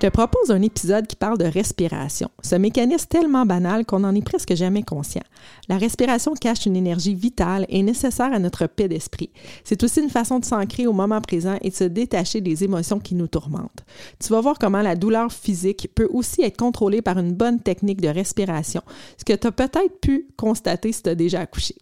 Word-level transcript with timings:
Je 0.00 0.06
te 0.08 0.12
propose 0.12 0.50
un 0.50 0.62
épisode 0.62 1.06
qui 1.06 1.14
parle 1.14 1.36
de 1.36 1.44
respiration. 1.44 2.30
Ce 2.42 2.54
mécanisme 2.54 3.06
tellement 3.06 3.44
banal 3.44 3.84
qu'on 3.84 3.98
n'en 3.98 4.14
est 4.14 4.24
presque 4.24 4.54
jamais 4.54 4.82
conscient. 4.82 5.20
La 5.68 5.76
respiration 5.76 6.32
cache 6.32 6.64
une 6.64 6.76
énergie 6.76 7.14
vitale 7.14 7.66
et 7.68 7.82
nécessaire 7.82 8.32
à 8.32 8.38
notre 8.38 8.66
paix 8.66 8.88
d'esprit. 8.88 9.28
C'est 9.62 9.82
aussi 9.82 10.00
une 10.00 10.08
façon 10.08 10.38
de 10.38 10.46
s'ancrer 10.46 10.86
au 10.86 10.94
moment 10.94 11.20
présent 11.20 11.58
et 11.60 11.68
de 11.68 11.74
se 11.74 11.84
détacher 11.84 12.40
des 12.40 12.64
émotions 12.64 12.98
qui 12.98 13.14
nous 13.14 13.28
tourmentent. 13.28 13.84
Tu 14.18 14.32
vas 14.32 14.40
voir 14.40 14.58
comment 14.58 14.80
la 14.80 14.96
douleur 14.96 15.30
physique 15.30 15.90
peut 15.94 16.08
aussi 16.10 16.40
être 16.40 16.56
contrôlée 16.56 17.02
par 17.02 17.18
une 17.18 17.34
bonne 17.34 17.60
technique 17.60 18.00
de 18.00 18.08
respiration, 18.08 18.80
ce 19.18 19.26
que 19.26 19.34
tu 19.34 19.48
as 19.48 19.52
peut-être 19.52 20.00
pu 20.00 20.28
constater 20.38 20.92
si 20.92 21.02
tu 21.02 21.10
as 21.10 21.14
déjà 21.14 21.40
accouché. 21.40 21.74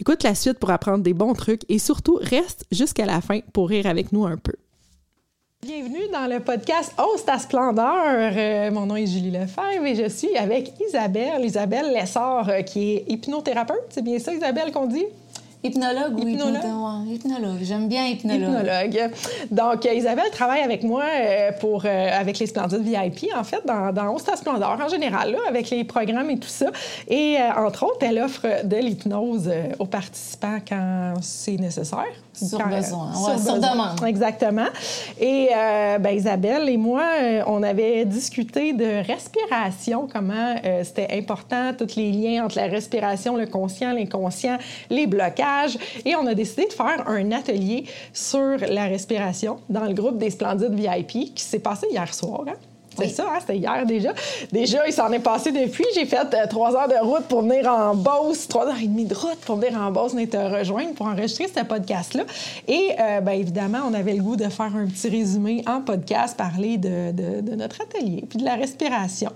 Écoute 0.00 0.22
la 0.22 0.34
suite 0.34 0.58
pour 0.58 0.70
apprendre 0.70 1.02
des 1.02 1.14
bons 1.14 1.34
trucs 1.34 1.62
et 1.68 1.78
surtout 1.78 2.18
reste 2.20 2.64
jusqu'à 2.70 3.06
la 3.06 3.20
fin 3.20 3.40
pour 3.52 3.68
rire 3.68 3.86
avec 3.86 4.12
nous 4.12 4.24
un 4.26 4.36
peu. 4.36 4.54
Bienvenue 5.62 6.08
dans 6.12 6.26
le 6.26 6.40
podcast 6.40 6.92
Ose 6.98 7.24
ta 7.24 7.38
splendeur. 7.38 8.32
Euh, 8.36 8.70
mon 8.70 8.84
nom 8.84 8.96
est 8.96 9.06
Julie 9.06 9.30
Lefebvre 9.30 9.86
et 9.86 9.94
je 9.94 10.10
suis 10.10 10.36
avec 10.36 10.72
Isabelle, 10.86 11.42
Isabelle 11.42 11.90
Lessard, 11.94 12.50
euh, 12.50 12.60
qui 12.60 12.96
est 12.96 13.04
hypnothérapeute. 13.08 13.86
C'est 13.88 14.04
bien 14.04 14.18
ça, 14.18 14.34
Isabelle, 14.34 14.72
qu'on 14.72 14.86
dit? 14.86 15.06
Hypnologue 15.64 16.18
ou 16.18 16.28
hypnologue? 16.28 17.08
hypnologue. 17.08 17.58
J'aime 17.62 17.88
bien 17.88 18.06
hypnologue. 18.06 18.42
Hypnologue. 18.42 19.10
Donc, 19.50 19.86
euh, 19.86 19.94
Isabelle 19.94 20.30
travaille 20.30 20.62
avec 20.62 20.82
moi 20.82 21.04
pour, 21.60 21.86
avec 21.86 22.38
les 22.38 22.46
Splendides 22.46 22.82
VIP, 22.82 23.30
en 23.34 23.44
fait, 23.44 23.62
dans, 23.66 23.92
dans 23.92 24.16
ta 24.16 24.36
Splendeur 24.36 24.78
en 24.80 24.88
général, 24.88 25.32
là, 25.32 25.38
avec 25.48 25.70
les 25.70 25.84
programmes 25.84 26.30
et 26.30 26.38
tout 26.38 26.48
ça. 26.48 26.66
Et 27.08 27.38
entre 27.56 27.84
autres, 27.84 28.02
elle 28.02 28.18
offre 28.18 28.64
de 28.64 28.76
l'hypnose 28.76 29.50
aux 29.78 29.86
participants 29.86 30.58
quand 30.68 31.14
c'est 31.22 31.56
nécessaire. 31.56 32.04
Sur 32.34 32.58
besoin, 32.66 33.12
sur, 33.38 33.54
demande. 33.54 34.02
Exactement. 34.04 34.66
Et 35.20 35.50
euh, 35.56 35.98
ben, 35.98 36.10
Isabelle 36.10 36.68
et 36.68 36.76
moi, 36.76 37.04
euh, 37.22 37.42
on 37.46 37.62
avait 37.62 38.04
discuté 38.04 38.72
de 38.72 39.06
respiration, 39.06 40.08
comment 40.12 40.56
euh, 40.64 40.82
c'était 40.82 41.16
important, 41.16 41.72
tous 41.78 41.94
les 41.94 42.10
liens 42.10 42.44
entre 42.44 42.56
la 42.56 42.66
respiration, 42.66 43.36
le 43.36 43.46
conscient, 43.46 43.92
l'inconscient, 43.92 44.58
les 44.90 45.06
blocages. 45.06 45.53
Et 46.04 46.14
on 46.16 46.26
a 46.26 46.34
décidé 46.34 46.66
de 46.66 46.72
faire 46.72 47.04
un 47.06 47.32
atelier 47.32 47.84
sur 48.12 48.56
la 48.68 48.84
respiration 48.84 49.58
dans 49.68 49.84
le 49.84 49.94
groupe 49.94 50.18
des 50.18 50.30
Splendides 50.30 50.74
VIP 50.74 51.34
qui 51.34 51.42
s'est 51.42 51.58
passé 51.58 51.86
hier 51.90 52.12
soir. 52.12 52.44
Hein? 52.48 52.54
C'est 52.96 53.08
ça, 53.08 53.26
hein, 53.28 53.38
c'était 53.40 53.56
hier 53.56 53.84
déjà. 53.86 54.12
Déjà, 54.52 54.86
il 54.86 54.92
s'en 54.92 55.10
est 55.10 55.20
passé 55.20 55.50
depuis. 55.50 55.84
J'ai 55.94 56.06
fait 56.06 56.16
euh, 56.16 56.46
trois 56.48 56.74
heures 56.76 56.88
de 56.88 57.04
route 57.04 57.24
pour 57.24 57.42
venir 57.42 57.66
en 57.68 57.94
Beauce, 57.94 58.46
trois 58.48 58.66
heures 58.66 58.80
et 58.80 58.86
demie 58.86 59.04
de 59.04 59.14
route 59.14 59.38
pour 59.44 59.56
venir 59.56 59.78
en 59.78 59.90
Beauce, 59.90 60.12
venir 60.12 60.30
te 60.30 60.36
rejoindre 60.36 60.94
pour 60.94 61.06
enregistrer 61.06 61.48
ce 61.48 61.64
podcast-là. 61.64 62.24
Et 62.68 62.90
euh, 62.98 63.20
bien 63.20 63.34
évidemment, 63.34 63.80
on 63.88 63.94
avait 63.94 64.14
le 64.14 64.22
goût 64.22 64.36
de 64.36 64.48
faire 64.48 64.72
un 64.76 64.86
petit 64.86 65.08
résumé 65.08 65.64
en 65.66 65.80
podcast, 65.80 66.36
parler 66.36 66.78
de, 66.78 67.12
de, 67.12 67.54
notre 67.54 67.80
atelier, 67.82 68.24
puis 68.28 68.38
de 68.38 68.44
la 68.44 68.54
respiration. 68.54 69.30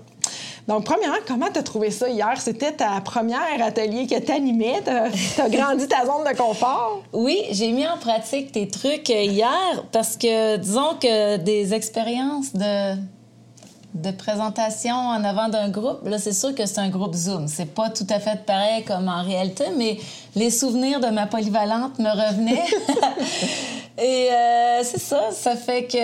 Donc, 0.69 0.83
premièrement, 0.83 1.17
comment 1.27 1.47
tu 1.51 1.57
as 1.57 1.63
trouvé 1.63 1.89
ça 1.89 2.07
hier? 2.07 2.33
C'était 2.37 2.71
ta 2.71 3.01
première 3.01 3.59
atelier 3.59 4.05
que 4.05 4.19
tu 4.19 4.31
animais. 4.31 4.83
Tu 4.83 5.41
as, 5.41 5.49
grandi 5.49 5.87
ta 5.87 6.05
zone 6.05 6.31
de 6.31 6.37
confort? 6.37 7.01
Oui, 7.11 7.41
j'ai 7.49 7.71
mis 7.71 7.87
en 7.87 7.97
pratique 7.97 8.51
tes 8.51 8.67
trucs 8.67 9.09
hier 9.09 9.83
parce 9.91 10.15
que, 10.15 10.57
disons 10.57 10.93
que 11.01 11.37
des 11.37 11.73
expériences 11.73 12.53
de 12.53 12.93
de 13.93 14.11
présentation 14.11 14.95
en 14.95 15.23
avant 15.23 15.49
d'un 15.49 15.69
groupe, 15.69 16.07
là, 16.07 16.19
c'est 16.19 16.33
sûr 16.33 16.53
que 16.53 16.65
c'est 16.65 16.79
un 16.79 16.89
groupe 16.89 17.15
Zoom. 17.15 17.47
C'est 17.47 17.73
pas 17.73 17.89
tout 17.89 18.05
à 18.09 18.19
fait 18.19 18.45
pareil 18.45 18.83
comme 18.83 19.07
en 19.07 19.23
réalité, 19.23 19.65
mais 19.75 19.97
les 20.35 20.51
souvenirs 20.51 20.99
de 20.99 21.07
ma 21.07 21.25
polyvalente 21.25 21.97
me 21.99 22.09
revenaient. 22.09 22.65
Et 24.01 24.29
euh, 24.31 24.81
c'est 24.83 24.99
ça, 24.99 25.31
ça 25.31 25.55
fait 25.55 25.83
que 25.83 25.97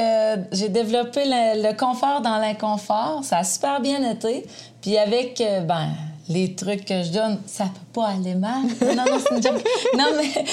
j'ai 0.52 0.68
développé 0.68 1.22
le, 1.26 1.74
confort 1.78 2.22
dans 2.22 2.38
l'inconfort. 2.38 3.22
Ça 3.24 3.38
a 3.38 3.44
super 3.44 3.80
bien 3.80 4.10
été. 4.12 4.46
Puis 4.82 4.98
avec, 4.98 5.40
euh, 5.40 5.62
ben, 5.62 5.88
les 6.28 6.56
trucs 6.56 6.86
que 6.86 7.04
je 7.04 7.12
donne, 7.12 7.40
ça 7.46 7.66
peut 7.66 8.02
pas 8.02 8.08
aller 8.10 8.36
mal. 8.36 8.64
Non, 8.82 8.96
non, 8.96 9.20
c'est 9.20 9.36
une 9.36 9.44
joke. 9.44 9.64
Non, 9.98 10.12
mais 10.18 10.44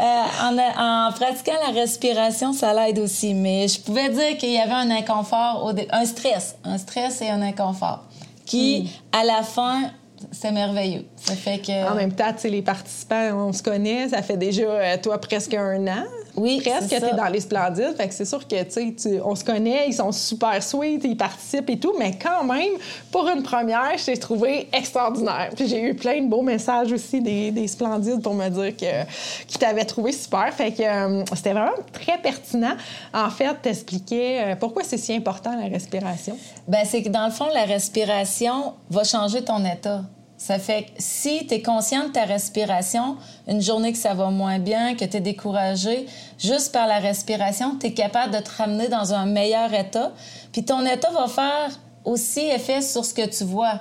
euh, 0.00 0.78
en, 0.78 1.12
pratiquant 1.12 1.52
la 1.66 1.72
respiration, 1.72 2.52
ça 2.52 2.74
l'aide 2.74 2.98
aussi. 2.98 3.34
Mais 3.34 3.68
je 3.68 3.80
pouvais 3.80 4.08
dire 4.08 4.36
qu'il 4.38 4.50
y 4.50 4.58
avait 4.58 4.72
un 4.72 4.90
inconfort, 4.90 5.72
un 5.90 6.04
stress, 6.04 6.56
un 6.64 6.78
stress 6.78 7.22
et 7.22 7.28
un 7.28 7.42
inconfort, 7.42 8.04
qui, 8.44 8.82
hmm. 8.82 9.18
à 9.20 9.24
la 9.24 9.42
fin, 9.42 9.90
c'est 10.32 10.50
merveilleux. 10.50 11.06
Ça 11.16 11.34
fait 11.34 11.58
que... 11.58 11.90
En 11.90 11.94
même 11.94 12.12
temps, 12.12 12.34
les 12.44 12.62
participants, 12.62 13.30
on 13.34 13.52
se 13.52 13.62
connaît, 13.62 14.08
ça 14.08 14.22
fait 14.22 14.36
déjà, 14.36 14.62
euh, 14.62 14.96
toi, 15.00 15.20
presque 15.20 15.54
un 15.54 15.86
an. 15.86 16.04
Oui, 16.36 16.60
presque, 16.60 16.88
tu 16.88 16.94
es 16.94 17.14
dans 17.14 17.26
les 17.26 17.40
Splendides. 17.40 17.96
Fait 17.96 18.08
que 18.08 18.14
c'est 18.14 18.24
sûr 18.24 18.46
que, 18.46 18.62
tu 18.62 18.94
sais, 18.96 19.20
on 19.24 19.34
se 19.34 19.44
connaît, 19.44 19.86
ils 19.88 19.94
sont 19.94 20.12
super 20.12 20.62
sweet, 20.62 21.02
ils 21.04 21.16
participent 21.16 21.70
et 21.70 21.78
tout, 21.78 21.94
mais 21.98 22.12
quand 22.18 22.44
même, 22.44 22.72
pour 23.10 23.28
une 23.28 23.42
première, 23.42 23.96
je 23.98 24.04
t'ai 24.06 24.16
trouvé 24.16 24.68
extraordinaire. 24.72 25.50
Puis 25.54 25.66
j'ai 25.68 25.82
eu 25.82 25.94
plein 25.94 26.20
de 26.22 26.28
beaux 26.28 26.42
messages 26.42 26.92
aussi 26.92 27.20
des, 27.20 27.50
des 27.50 27.66
Splendides 27.66 28.22
pour 28.22 28.34
me 28.34 28.48
dire 28.48 28.76
que, 28.76 29.04
qu'ils 29.46 29.58
t'avaient 29.58 29.84
trouvé 29.84 30.12
super. 30.12 30.52
Fait 30.54 30.72
que 30.72 30.82
euh, 30.82 31.24
c'était 31.34 31.52
vraiment 31.52 31.72
très 31.92 32.18
pertinent. 32.18 32.76
En 33.12 33.30
fait, 33.30 33.54
t'expliquer 33.62 34.40
euh, 34.40 34.56
pourquoi 34.56 34.84
c'est 34.84 34.98
si 34.98 35.14
important 35.14 35.56
la 35.56 35.68
respiration? 35.68 36.36
Bien, 36.66 36.84
c'est 36.84 37.02
que 37.02 37.08
dans 37.08 37.26
le 37.26 37.32
fond, 37.32 37.46
la 37.52 37.64
respiration 37.64 38.74
va 38.88 39.04
changer 39.04 39.42
ton 39.42 39.64
état. 39.64 40.02
Ça 40.40 40.58
fait 40.58 40.84
que 40.84 40.90
si 40.96 41.46
tu 41.46 41.52
es 41.52 41.60
conscient 41.60 42.08
de 42.08 42.12
ta 42.12 42.24
respiration, 42.24 43.18
une 43.46 43.60
journée 43.60 43.92
que 43.92 43.98
ça 43.98 44.14
va 44.14 44.30
moins 44.30 44.58
bien, 44.58 44.94
que 44.94 45.04
tu 45.04 45.18
es 45.18 45.20
découragé, 45.20 46.06
juste 46.38 46.72
par 46.72 46.86
la 46.86 46.98
respiration, 46.98 47.76
tu 47.78 47.88
es 47.88 47.92
capable 47.92 48.32
de 48.32 48.38
te 48.38 48.48
ramener 48.56 48.88
dans 48.88 49.12
un 49.12 49.26
meilleur 49.26 49.74
état. 49.74 50.12
Puis 50.50 50.64
ton 50.64 50.80
état 50.86 51.10
va 51.10 51.28
faire 51.28 51.78
aussi 52.06 52.40
effet 52.40 52.80
sur 52.80 53.04
ce 53.04 53.12
que 53.12 53.26
tu 53.26 53.44
vois, 53.44 53.80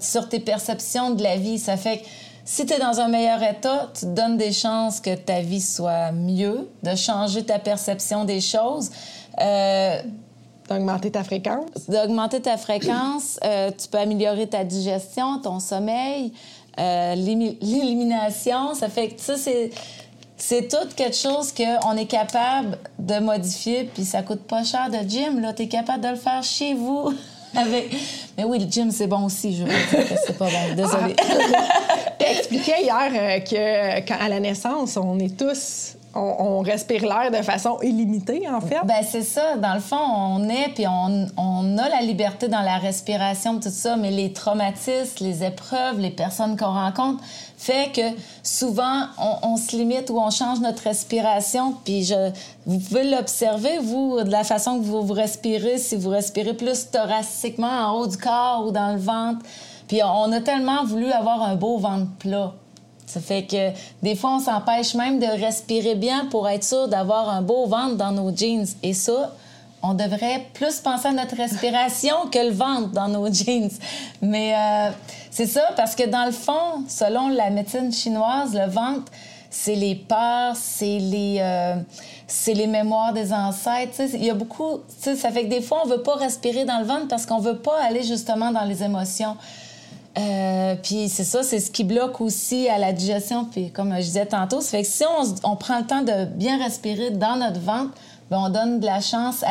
sur 0.00 0.28
tes 0.28 0.40
perceptions 0.40 1.10
de 1.10 1.22
la 1.22 1.36
vie. 1.36 1.60
Ça 1.60 1.76
fait 1.76 1.98
que 1.98 2.06
si 2.44 2.66
tu 2.66 2.72
es 2.72 2.80
dans 2.80 2.98
un 2.98 3.06
meilleur 3.06 3.40
état, 3.44 3.88
tu 3.94 4.00
te 4.00 4.06
donnes 4.06 4.36
des 4.36 4.52
chances 4.52 4.98
que 4.98 5.14
ta 5.14 5.42
vie 5.42 5.60
soit 5.60 6.10
mieux, 6.10 6.68
de 6.82 6.96
changer 6.96 7.44
ta 7.44 7.60
perception 7.60 8.24
des 8.24 8.40
choses. 8.40 8.90
Euh, 9.40 10.02
D'augmenter 10.70 11.10
ta 11.10 11.24
fréquence? 11.24 11.88
D'augmenter 11.88 12.40
ta 12.40 12.56
fréquence. 12.56 13.40
Euh, 13.44 13.72
tu 13.76 13.88
peux 13.88 13.98
améliorer 13.98 14.46
ta 14.46 14.62
digestion, 14.62 15.40
ton 15.40 15.58
sommeil, 15.58 16.32
euh, 16.78 17.16
l'élimination. 17.16 18.74
Ça 18.74 18.88
fait 18.88 19.08
que 19.08 19.20
ça, 19.20 19.36
c'est. 19.36 19.70
C'est 20.36 20.68
tout 20.68 20.88
quelque 20.96 21.16
chose 21.16 21.52
qu'on 21.52 21.98
est 21.98 22.06
capable 22.06 22.78
de 22.98 23.18
modifier, 23.18 23.84
puis 23.92 24.06
ça 24.06 24.22
coûte 24.22 24.40
pas 24.40 24.64
cher 24.64 24.88
de 24.88 25.06
gym. 25.06 25.38
Là, 25.38 25.52
tu 25.52 25.64
es 25.64 25.68
capable 25.68 26.02
de 26.02 26.08
le 26.08 26.16
faire 26.16 26.42
chez 26.42 26.72
vous. 26.72 27.12
Avec... 27.54 27.94
Mais 28.38 28.44
oui, 28.44 28.58
le 28.58 28.70
gym, 28.70 28.90
c'est 28.90 29.06
bon 29.06 29.26
aussi. 29.26 29.54
Je 29.54 29.64
veux 29.64 29.68
dire 29.68 30.08
que 30.08 30.14
c'est 30.26 30.38
pas 30.38 30.46
bon. 30.46 30.74
Désolée. 30.74 31.14
tu 32.18 32.24
expliquais 32.26 32.82
hier 32.84 33.10
euh, 33.14 33.40
que, 33.40 34.00
qu'à 34.00 34.28
la 34.30 34.40
naissance, 34.40 34.96
on 34.96 35.18
est 35.18 35.38
tous 35.38 35.98
on, 36.14 36.60
respire 36.60 37.02
l'air 37.02 37.30
de 37.30 37.44
façon 37.44 37.78
illimitée, 37.82 38.48
en 38.48 38.60
fait. 38.60 38.78
Ben 38.84 39.02
c'est 39.08 39.22
ça. 39.22 39.56
Dans 39.56 39.74
le 39.74 39.80
fond, 39.80 39.96
on 39.96 40.48
est, 40.48 40.68
puis 40.74 40.86
on, 40.86 41.26
on, 41.36 41.78
a 41.78 41.88
la 41.88 42.00
liberté 42.02 42.48
dans 42.48 42.62
la 42.62 42.78
respiration, 42.78 43.60
tout 43.60 43.70
ça, 43.70 43.96
mais 43.96 44.10
les 44.10 44.32
traumatismes, 44.32 45.24
les 45.24 45.44
épreuves, 45.44 46.00
les 46.00 46.10
personnes 46.10 46.56
qu'on 46.56 46.72
rencontre, 46.72 47.22
fait 47.56 47.92
que 47.94 48.18
souvent, 48.42 49.04
on, 49.42 49.56
se 49.56 49.76
limite 49.76 50.10
ou 50.10 50.18
on 50.18 50.30
change 50.30 50.60
notre 50.60 50.82
respiration. 50.84 51.74
Puis 51.84 52.04
je, 52.04 52.30
vous 52.66 52.78
pouvez 52.78 53.04
l'observer, 53.04 53.78
vous, 53.78 54.22
de 54.22 54.30
la 54.30 54.44
façon 54.44 54.78
que 54.78 54.84
vous, 54.84 55.02
vous 55.02 55.12
respirez, 55.12 55.78
si 55.78 55.94
vous 55.94 56.08
respirez 56.08 56.54
plus 56.54 56.90
thoraciquement 56.90 57.68
en 57.68 57.92
haut 57.98 58.06
du 58.06 58.16
corps 58.16 58.64
ou 58.66 58.72
dans 58.72 58.92
le 58.92 58.98
ventre. 58.98 59.44
Puis 59.88 60.00
on 60.02 60.32
a 60.32 60.40
tellement 60.40 60.84
voulu 60.84 61.12
avoir 61.12 61.42
un 61.42 61.54
beau 61.56 61.76
ventre 61.76 62.10
plat. 62.18 62.54
Ça 63.10 63.20
fait 63.20 63.42
que 63.42 63.70
des 64.04 64.14
fois, 64.14 64.36
on 64.36 64.38
s'empêche 64.38 64.94
même 64.94 65.18
de 65.18 65.26
respirer 65.26 65.96
bien 65.96 66.26
pour 66.26 66.48
être 66.48 66.62
sûr 66.62 66.86
d'avoir 66.86 67.28
un 67.28 67.42
beau 67.42 67.66
ventre 67.66 67.96
dans 67.96 68.12
nos 68.12 68.34
jeans. 68.34 68.66
Et 68.84 68.94
ça, 68.94 69.34
on 69.82 69.94
devrait 69.94 70.46
plus 70.54 70.78
penser 70.78 71.08
à 71.08 71.12
notre 71.12 71.34
respiration 71.34 72.14
que 72.32 72.38
le 72.38 72.52
ventre 72.52 72.90
dans 72.90 73.08
nos 73.08 73.26
jeans. 73.32 73.70
Mais 74.22 74.54
euh, 74.54 74.90
c'est 75.32 75.46
ça, 75.46 75.70
parce 75.76 75.96
que 75.96 76.06
dans 76.06 76.24
le 76.24 76.30
fond, 76.30 76.84
selon 76.86 77.30
la 77.30 77.50
médecine 77.50 77.92
chinoise, 77.92 78.54
le 78.54 78.70
ventre, 78.70 79.10
c'est 79.50 79.74
les 79.74 79.96
peurs, 79.96 80.54
c'est 80.54 81.00
les, 81.00 81.38
euh, 81.40 81.74
c'est 82.28 82.54
les 82.54 82.68
mémoires 82.68 83.12
des 83.12 83.32
ancêtres. 83.32 84.02
Il 84.14 84.24
y 84.24 84.30
a 84.30 84.34
beaucoup. 84.34 84.82
Ça 85.00 85.16
fait 85.16 85.46
que 85.46 85.50
des 85.50 85.62
fois, 85.62 85.80
on 85.84 85.88
veut 85.88 86.02
pas 86.02 86.14
respirer 86.14 86.64
dans 86.64 86.78
le 86.78 86.84
ventre 86.84 87.08
parce 87.08 87.26
qu'on 87.26 87.40
veut 87.40 87.58
pas 87.58 87.76
aller 87.82 88.04
justement 88.04 88.52
dans 88.52 88.62
les 88.62 88.84
émotions. 88.84 89.36
Euh, 90.18 90.74
puis 90.82 91.08
c'est 91.08 91.24
ça, 91.24 91.42
c'est 91.42 91.60
ce 91.60 91.70
qui 91.70 91.84
bloque 91.84 92.20
aussi 92.20 92.68
à 92.68 92.78
la 92.78 92.92
digestion. 92.92 93.44
Puis 93.44 93.70
comme 93.70 93.94
je 93.96 94.02
disais 94.02 94.26
tantôt, 94.26 94.60
ça 94.60 94.70
fait 94.70 94.82
que 94.82 94.88
si 94.88 95.04
on, 95.44 95.56
prend 95.56 95.78
le 95.78 95.86
temps 95.86 96.02
de 96.02 96.24
bien 96.24 96.62
respirer 96.62 97.10
dans 97.10 97.36
notre 97.36 97.60
ventre, 97.60 97.92
bien, 98.30 98.38
on 98.40 98.48
donne 98.48 98.80
de 98.80 98.86
la 98.86 99.00
chance 99.00 99.44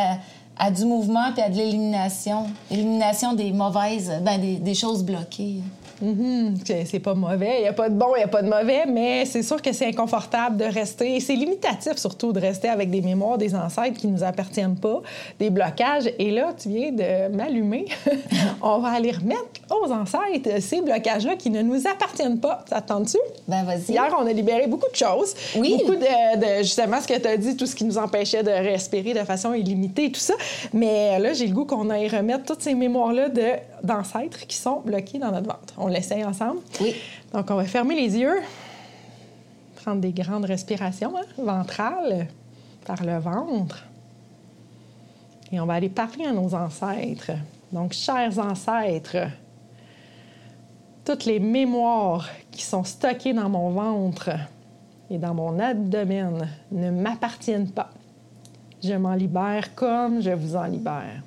à, 0.57 0.71
du 0.71 0.83
mouvement 0.83 1.31
puis 1.33 1.41
à 1.41 1.49
de 1.49 1.55
l'élimination. 1.55 2.47
Élimination 2.69 3.33
des 3.33 3.51
mauvaises, 3.51 4.11
ben, 4.21 4.39
des, 4.39 4.57
des 4.57 4.73
choses 4.73 5.03
bloquées. 5.03 5.61
Mm-hmm. 6.03 6.85
C'est 6.85 6.99
pas 6.99 7.13
mauvais. 7.13 7.57
Il 7.59 7.61
n'y 7.63 7.67
a 7.67 7.73
pas 7.73 7.89
de 7.89 7.95
bon, 7.95 8.13
il 8.15 8.19
n'y 8.19 8.23
a 8.23 8.27
pas 8.27 8.41
de 8.41 8.49
mauvais, 8.49 8.85
mais 8.87 9.25
c'est 9.25 9.43
sûr 9.43 9.61
que 9.61 9.71
c'est 9.73 9.87
inconfortable 9.87 10.57
de 10.57 10.65
rester. 10.65 11.19
C'est 11.19 11.35
limitatif 11.35 11.97
surtout 11.97 12.31
de 12.31 12.39
rester 12.39 12.69
avec 12.69 12.89
des 12.89 13.01
mémoires 13.01 13.37
des 13.37 13.55
ancêtres 13.55 13.97
qui 13.97 14.07
ne 14.07 14.13
nous 14.13 14.23
appartiennent 14.23 14.77
pas, 14.77 15.01
des 15.39 15.49
blocages. 15.49 16.09
Et 16.17 16.31
là, 16.31 16.53
tu 16.57 16.69
viens 16.69 16.91
de 16.91 17.35
m'allumer. 17.35 17.85
on 18.61 18.79
va 18.79 18.89
aller 18.89 19.11
remettre 19.11 19.41
aux 19.69 19.91
ancêtres 19.91 20.61
ces 20.61 20.81
blocages-là 20.81 21.35
qui 21.35 21.49
ne 21.49 21.61
nous 21.61 21.87
appartiennent 21.87 22.39
pas. 22.39 22.63
Ça 22.69 22.81
tu 22.81 23.17
Ben, 23.47 23.63
vas-y. 23.63 23.91
Hier, 23.91 24.15
on 24.17 24.25
a 24.25 24.33
libéré 24.33 24.67
beaucoup 24.67 24.89
de 24.89 24.95
choses. 24.95 25.33
Oui. 25.55 25.77
Beaucoup 25.79 25.95
de, 25.95 26.57
justement, 26.59 26.99
ce 27.01 27.07
que 27.07 27.19
tu 27.19 27.27
as 27.27 27.37
dit, 27.37 27.55
tout 27.55 27.65
ce 27.65 27.75
qui 27.75 27.83
nous 27.83 27.97
empêchait 27.97 28.43
de 28.43 28.51
respirer 28.51 29.13
de 29.13 29.23
façon 29.23 29.53
illimitée, 29.53 30.11
tout 30.11 30.19
ça. 30.19 30.33
Mais 30.73 31.19
là, 31.19 31.33
j'ai 31.33 31.47
le 31.47 31.53
goût 31.53 31.65
qu'on 31.65 31.89
aille 31.89 32.07
remettre 32.07 32.45
toutes 32.45 32.61
ces 32.61 32.73
mémoires-là 32.73 33.29
d'ancêtres 33.83 34.47
qui 34.47 34.57
sont 34.57 34.81
bloquées 34.85 35.19
dans 35.19 35.31
notre 35.31 35.47
ventre 35.47 35.73
on 35.88 35.88
l'essaye 35.89 36.23
ensemble. 36.23 36.61
Oui. 36.81 36.95
Donc, 37.33 37.49
on 37.51 37.55
va 37.55 37.65
fermer 37.65 37.95
les 37.95 38.17
yeux, 38.17 38.39
prendre 39.75 40.01
des 40.01 40.11
grandes 40.11 40.45
respirations 40.45 41.13
hein, 41.17 41.25
ventrales 41.37 42.27
par 42.85 43.03
le 43.03 43.17
ventre. 43.19 43.85
Et 45.51 45.59
on 45.59 45.65
va 45.65 45.73
aller 45.73 45.89
parler 45.89 46.25
à 46.25 46.31
nos 46.31 46.53
ancêtres. 46.53 47.31
Donc, 47.71 47.93
chers 47.93 48.37
ancêtres, 48.39 49.27
toutes 51.05 51.25
les 51.25 51.39
mémoires 51.39 52.29
qui 52.51 52.63
sont 52.63 52.83
stockées 52.83 53.33
dans 53.33 53.49
mon 53.49 53.71
ventre 53.71 54.29
et 55.09 55.17
dans 55.17 55.33
mon 55.33 55.59
abdomen 55.59 56.47
ne 56.71 56.91
m'appartiennent 56.91 57.71
pas. 57.71 57.89
Je 58.83 58.93
m'en 58.93 59.15
libère 59.15 59.73
comme 59.75 60.21
je 60.21 60.31
vous 60.31 60.55
en 60.55 60.65
libère. 60.65 61.21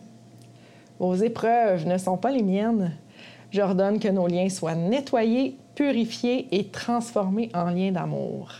Vos 0.98 1.14
épreuves 1.14 1.86
ne 1.86 1.98
sont 1.98 2.16
pas 2.16 2.30
les 2.30 2.42
miennes. 2.42 2.92
J'ordonne 3.52 3.98
que 4.00 4.08
nos 4.08 4.26
liens 4.26 4.48
soient 4.48 4.74
nettoyés, 4.74 5.58
purifiés 5.74 6.48
et 6.52 6.68
transformés 6.68 7.50
en 7.54 7.66
liens 7.66 7.92
d'amour. 7.92 8.50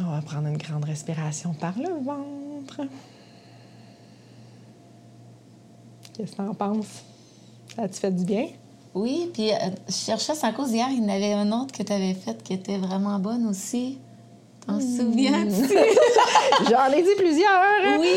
On 0.00 0.10
va 0.10 0.20
prendre 0.20 0.46
une 0.46 0.58
grande 0.58 0.84
respiration 0.84 1.54
par 1.54 1.76
le 1.78 1.88
ventre. 2.04 2.82
Qu'est-ce 6.12 6.32
que 6.32 6.36
tu 6.36 6.42
en 6.42 6.54
penses? 6.54 7.02
Ça 7.74 7.88
te 7.88 7.96
fait 7.96 8.12
du 8.12 8.24
bien? 8.24 8.48
Oui, 8.94 9.30
puis 9.32 9.52
euh, 9.52 9.56
je 9.86 9.92
cherchais 9.92 10.32
à 10.44 10.52
cause 10.52 10.70
d'hier, 10.70 10.88
il 10.90 11.02
y 11.02 11.04
en 11.04 11.08
avait 11.08 11.32
un 11.32 11.50
autre 11.52 11.72
que 11.72 11.82
tu 11.82 11.92
avais 11.92 12.14
fait 12.14 12.42
qui 12.42 12.52
était 12.52 12.78
vraiment 12.78 13.18
bonne 13.18 13.46
aussi. 13.46 13.98
T'en 14.68 14.80
souviens-tu? 14.80 15.74
J'en 16.70 16.92
ai 16.92 17.02
dit 17.02 17.14
plusieurs. 17.16 17.98
Oui. 17.98 18.08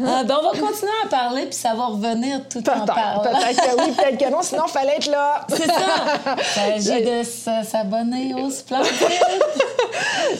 Euh, 0.00 0.22
ben, 0.24 0.36
on 0.38 0.50
va 0.50 0.50
continuer 0.50 0.92
à 1.02 1.08
parler 1.08 1.46
puis 1.46 1.54
ça 1.54 1.72
va 1.74 1.86
revenir 1.86 2.46
tout 2.48 2.58
en 2.58 2.84
parlant. 2.84 3.22
Peut-être 3.22 3.56
que 3.56 3.82
oui, 3.82 3.92
peut-être 3.92 4.18
que 4.18 4.30
non, 4.30 4.42
sinon 4.42 4.64
il 4.66 4.70
fallait 4.70 4.96
être 4.96 5.10
là. 5.10 5.46
C'est 5.48 5.66
ça. 5.66 6.36
Il 6.76 6.82
s'agit 6.82 7.04
de 7.04 7.22
s'abonner 7.64 8.34
au 8.34 8.50
Splendid. 8.50 8.90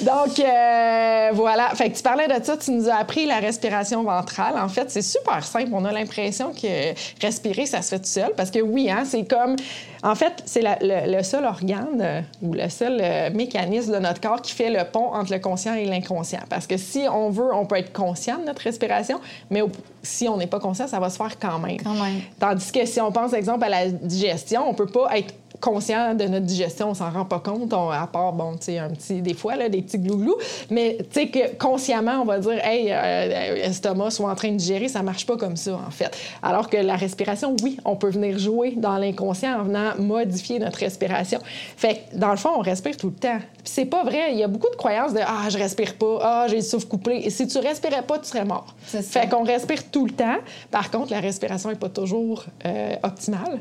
Donc, 0.03 0.39
euh, 0.39 1.31
voilà. 1.33 1.71
Fait 1.75 1.91
que 1.91 1.97
tu 1.97 2.03
parlais 2.03 2.27
de 2.29 2.45
ça, 2.45 2.57
tu 2.57 2.71
nous 2.71 2.89
as 2.89 2.97
appris 2.97 3.27
la 3.27 3.39
respiration 3.39 4.03
ventrale. 4.03 4.55
En 4.59 4.69
fait, 4.69 4.91
c'est 4.91 5.03
super 5.03 5.43
simple. 5.45 5.71
On 5.73 5.85
a 5.85 5.93
l'impression 5.93 6.53
que 6.53 6.95
respirer, 7.21 7.67
ça 7.67 7.83
se 7.83 7.91
fait 7.91 7.99
tout 7.99 8.07
seul. 8.07 8.33
Parce 8.37 8.51
que 8.51 8.61
oui, 8.61 8.91
hein, 8.91 9.05
c'est 9.05 9.29
comme 9.29 9.57
en 10.03 10.15
fait, 10.15 10.43
c'est 10.47 10.63
le, 10.63 11.23
seul 11.23 11.45
organe 11.45 12.01
euh, 12.01 12.21
ou 12.43 12.55
le 12.55 12.69
seul 12.69 13.01
euh, 13.01 13.31
mécanisme 13.31 13.93
de 13.93 13.99
notre 13.99 14.21
corps 14.21 14.41
qui 14.41 14.53
fait 14.53 14.71
le 14.71 14.85
pont 14.85 15.13
entre 15.13 15.33
le 15.33 15.41
conscient 15.41 15.75
et 15.75 15.85
l'inconscient. 15.85 16.43
Parce 16.49 16.67
que 16.67 16.77
si 16.77 17.07
on 17.11 17.31
veut, 17.31 17.53
on 17.53 17.67
peut 17.67 17.77
être 17.77 17.93
conscient 17.93 18.39
de 18.39 18.45
notre 18.45 18.63
respiration, 18.63 19.21
mais 19.51 19.63
si 20.03 20.29
on 20.29 20.37
n'est 20.37 20.47
pas 20.47 20.61
conscient, 20.61 20.87
ça 20.87 21.01
va 21.01 21.11
se 21.11 21.17
faire 21.17 21.39
quand 21.39 21.59
même. 21.59 21.79
Quand 21.79 21.95
même. 21.95 22.21
Tandis 22.39 22.71
que 22.71 22.87
si 22.87 23.01
on 23.01 23.11
pense, 23.11 23.33
exemple, 23.33 23.65
à 23.65 23.69
la 23.69 23.89
digestion, 23.89 24.69
on 24.69 24.75
peut 24.75 24.87
pas 24.87 25.19
être 25.19 25.35
conscient 25.61 26.15
de 26.15 26.25
notre 26.25 26.47
digestion, 26.47 26.91
on 26.91 26.95
s'en 26.95 27.11
rend 27.11 27.25
pas 27.25 27.41
compte, 27.41 27.73
à 27.73 28.07
part, 28.07 28.33
bon, 28.33 28.57
tu 28.57 28.67
sais, 28.67 28.79
un 28.79 28.91
petit, 28.91 29.21
des 29.23 29.35
fois, 29.35 29.57
là, 29.57 29.69
des 29.69 29.83
petits 29.83 29.99
glouglous, 29.99 30.37
mais 30.71 30.99
tu 31.13 31.21
sais, 31.21 31.29
que 31.29 31.57
consciemment, 31.57 32.21
on 32.23 32.25
va 32.25 32.39
dire, 32.39 32.65
hey, 32.65 32.89
euh, 32.91 33.67
estomac, 33.67 34.11
soit 34.11 34.31
en 34.31 34.35
train 34.35 34.51
de 34.51 34.57
digérer, 34.57 34.89
ça 34.89 35.03
marche 35.03 35.27
pas 35.27 35.37
comme 35.37 35.57
ça, 35.57 35.75
en 35.75 35.91
fait. 35.91 36.17
Alors 36.43 36.69
que 36.69 36.77
la 36.77 36.97
respiration, 36.97 37.57
oui, 37.63 37.79
on 37.85 37.97
peut 37.97 38.11
venir 38.11 38.39
jouer 38.39 38.75
dans 38.77 38.97
l'inconscient 38.99 39.61
en 39.61 39.65
venant 39.65 39.93
modifier 39.99 40.59
notre 40.59 40.79
respiration. 40.79 41.41
Fait 41.77 42.07
que, 42.13 42.17
dans 42.17 42.31
le 42.31 42.37
fond, 42.37 42.51
on 42.57 42.61
respire 42.61 42.97
tout 42.97 43.09
le 43.09 43.15
temps. 43.15 43.39
Puis 43.39 43.73
c'est 43.73 43.87
pas 43.87 44.05
vrai, 44.05 44.33
il 44.33 44.39
y 44.39 44.45
a 44.45 44.49
beaucoup 44.49 44.71
de 44.71 44.77
croyances 44.77 45.13
de, 45.13 45.21
ah, 45.25 45.49
je 45.49 45.59
respire 45.59 45.95
pas, 45.95 46.19
ah, 46.23 46.47
j'ai 46.49 46.57
le 46.57 46.63
souffle 46.63 46.87
coupé. 46.87 47.21
Et 47.25 47.31
si 47.31 47.47
tu 47.47 47.59
respirais 47.59 48.03
pas, 48.03 48.19
tu 48.19 48.27
serais 48.27 48.45
mort. 48.45 48.75
Fait 48.85 49.29
qu'on 49.29 49.45
respire 49.45 49.91
tout 49.91 50.07
le 50.07 50.13
temps. 50.13 50.37
Par 50.71 50.91
contre, 50.91 51.13
la 51.13 51.21
respiration 51.21 51.71
est 51.71 51.79
pas 51.79 51.89
toujours 51.89 52.45
euh, 52.65 52.95
optimale 53.03 53.61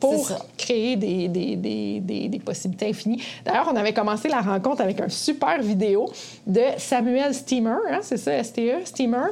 pour 0.00 0.30
créer 0.56 0.96
des, 0.96 1.28
des, 1.28 1.56
des, 1.56 2.00
des, 2.00 2.38
possibilités 2.38 2.88
infinies. 2.88 3.22
D'ailleurs, 3.44 3.70
on 3.72 3.76
avait 3.76 3.92
commencé 3.92 4.28
la 4.28 4.40
rencontre 4.40 4.80
avec 4.80 5.00
un 5.00 5.08
super 5.08 5.60
vidéo 5.60 6.10
de 6.46 6.62
Samuel 6.78 7.34
Steamer, 7.34 7.78
hein, 7.90 7.98
c'est 8.02 8.16
ça, 8.16 8.42
STE, 8.42 8.84
Steamer, 8.84 9.28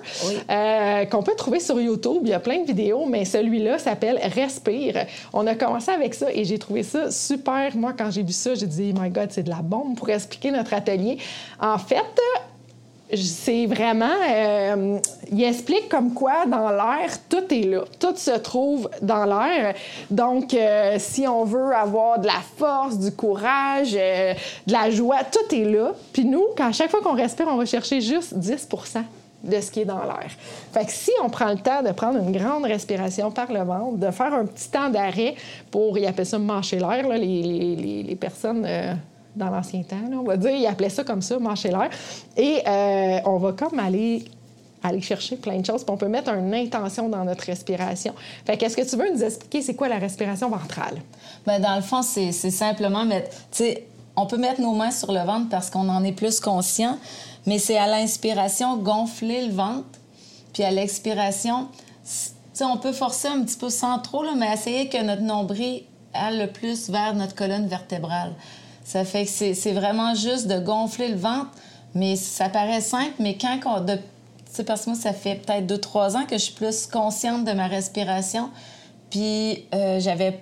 euh, 0.51 1.05
qu'on 1.07 1.23
peut 1.23 1.35
trouver 1.37 1.61
sur 1.61 1.81
YouTube. 1.81 2.21
Il 2.23 2.29
y 2.29 2.35
a 2.35 2.41
plein 2.41 2.61
de 2.61 2.67
vidéos, 2.67 3.07
mais 3.07 3.25
celui-là 3.25 3.79
s'appelle 3.79 4.21
Respire. 4.35 5.07
On 5.33 5.47
a 5.47 5.55
commencé 5.55 5.91
avec 5.91 6.15
ça 6.15 6.27
et 6.33 6.45
j'ai 6.45 6.59
trouvé 6.59 6.83
ça 6.83 7.11
super. 7.11 7.75
Moi, 7.77 7.95
quand 7.97 8.11
j'ai 8.11 8.23
vu 8.23 8.33
ça, 8.33 8.55
j'ai 8.55 8.67
dit, 8.67 8.93
my 8.99 9.09
God, 9.11 9.29
c'est 9.31 9.43
de 9.43 9.51
la 9.51 9.63
bombe 9.63 9.97
pour 9.97 10.11
expliquer 10.11 10.51
notre 10.51 10.75
atelier. 10.75 11.19
En 11.61 11.79
fait, 11.79 12.05
c'est 13.15 13.67
vraiment. 13.67 14.07
Euh, 14.31 14.99
il 15.31 15.43
explique 15.43 15.88
comme 15.88 16.12
quoi 16.12 16.47
dans 16.47 16.71
l'air, 16.71 17.09
tout 17.29 17.45
est 17.50 17.65
là. 17.65 17.85
Tout 17.99 18.17
se 18.17 18.37
trouve 18.38 18.88
dans 19.00 19.25
l'air. 19.25 19.75
Donc, 20.11 20.53
euh, 20.53 20.97
si 20.99 21.27
on 21.27 21.45
veut 21.45 21.75
avoir 21.75 22.19
de 22.19 22.27
la 22.27 22.41
force, 22.57 22.99
du 22.99 23.11
courage, 23.12 23.97
euh, 23.99 24.35
de 24.67 24.73
la 24.73 24.91
joie, 24.91 25.19
tout 25.25 25.55
est 25.55 25.65
là. 25.65 25.93
Puis 26.12 26.25
nous, 26.25 26.45
quand 26.57 26.73
chaque 26.73 26.91
fois 26.91 27.00
qu'on 27.00 27.15
respire, 27.15 27.47
on 27.49 27.57
va 27.57 27.65
chercher 27.65 28.00
juste 28.00 28.35
10% 28.35 29.03
de 29.45 29.61
ce 29.61 29.71
qui 29.71 29.81
est 29.81 29.85
dans 29.85 30.03
l'air. 30.03 30.31
Fait 30.73 30.85
que 30.85 30.91
si 30.91 31.12
on 31.23 31.31
prend 31.31 31.49
le 31.50 31.59
temps 31.59 31.83
de 31.83 31.93
prendre 31.93 32.19
une 32.19 32.33
grande 32.33 32.65
respiration 32.65 33.31
par 33.31 33.53
le 33.53 33.61
ventre, 33.61 33.97
de 33.97 34.11
faire 34.11 34.35
un 34.35 34.45
petit 34.45 34.69
temps 34.69 34.91
d'arrêt 34.91 35.35
pour, 35.71 35.97
ils 35.97 36.07
appellent 36.07 36.27
ça 36.27 36.38
marcher 36.38 36.79
l'air, 36.79 37.09
les, 37.09 37.19
les, 37.19 38.03
les, 38.03 38.17
personnes 38.17 38.67
dans 39.38 39.50
l'ancien 39.50 39.83
temps, 39.83 39.97
on 40.12 40.25
va 40.25 40.37
dire. 40.37 40.50
Ils 40.50 40.66
appelaient 40.66 40.90
ça 40.90 41.04
comme 41.04 41.23
ça, 41.23 41.38
marcher 41.38 41.68
l'air. 41.68 41.88
Et 42.37 42.62
euh, 42.66 43.21
on 43.25 43.38
va 43.38 43.52
comme 43.52 43.78
aller 43.78 44.25
aller 44.83 45.00
chercher 45.00 45.37
plein 45.37 45.59
de 45.59 45.66
choses, 45.66 45.83
puis 45.83 45.92
on 45.92 45.97
peut 45.97 46.09
mettre 46.09 46.30
une 46.30 46.54
intention 46.54 47.09
dans 47.09 47.25
notre 47.25 47.45
respiration. 47.45 48.14
Fait 48.47 48.57
qu'est-ce 48.57 48.76
que 48.76 48.88
tu 48.88 48.97
veux 48.97 49.12
nous 49.12 49.23
expliquer, 49.23 49.62
c'est 49.62 49.75
quoi 49.75 49.88
la 49.88 49.99
respiration 49.99 50.49
ventrale? 50.50 50.99
Bien, 51.47 51.61
dans 51.61 51.76
le 51.76 51.83
fond, 51.83 52.02
c'est 52.02 52.33
simplement 52.33 53.04
mettre, 53.04 53.30
tu 53.50 53.64
sais, 53.64 53.88
on 54.16 54.26
peut 54.26 54.37
mettre 54.37 54.61
nos 54.61 54.75
mains 54.75 54.90
sur 54.90 55.12
le 55.12 55.21
ventre 55.21 55.49
parce 55.49 55.71
qu'on 55.71 55.88
en 55.88 56.04
est 56.04 56.12
plus 56.12 56.40
conscient, 56.40 56.99
mais 57.47 57.59
c'est 57.59 57.76
à 57.76 57.87
l'inspiration 57.87 58.76
gonfler 58.76 59.47
le 59.47 59.52
ventre, 59.52 59.87
puis 60.52 60.62
à 60.62 60.71
l'expiration, 60.71 61.68
on 62.61 62.76
peut 62.76 62.92
forcer 62.92 63.28
un 63.28 63.42
petit 63.42 63.57
peu 63.57 63.71
sans 63.71 63.99
trop, 63.99 64.25
mais 64.37 64.52
essayer 64.52 64.88
que 64.88 65.02
notre 65.02 65.23
nombril 65.23 65.83
aille 66.14 66.38
le 66.38 66.49
plus 66.49 66.90
vers 66.90 67.14
notre 67.14 67.35
colonne 67.35 67.68
vertébrale. 67.68 68.33
Ça 68.88 69.04
fait 69.04 69.26
que 69.26 69.52
c'est 69.52 69.73
vraiment 69.73 70.14
juste 70.14 70.47
de 70.47 70.59
gonfler 70.59 71.09
le 71.09 71.18
ventre. 71.18 71.50
Mais 71.95 72.16
ça 72.16 72.49
paraît 72.49 72.80
simple, 72.80 73.12
mais 73.18 73.37
quand 73.37 73.59
on. 73.66 73.80
De, 73.85 73.99
parce 74.66 74.87
que 74.87 74.90
moi, 74.90 74.99
ça 74.99 75.12
fait 75.12 75.35
peut-être 75.35 75.66
deux, 75.66 75.76
trois 75.76 76.16
ans 76.16 76.25
que 76.25 76.38
je 76.38 76.45
suis 76.45 76.54
plus 76.54 76.87
consciente 76.87 77.45
de 77.45 77.52
ma 77.52 77.66
respiration. 77.66 78.49
Puis 79.11 79.66
euh, 79.75 80.00
j'avais 80.00 80.40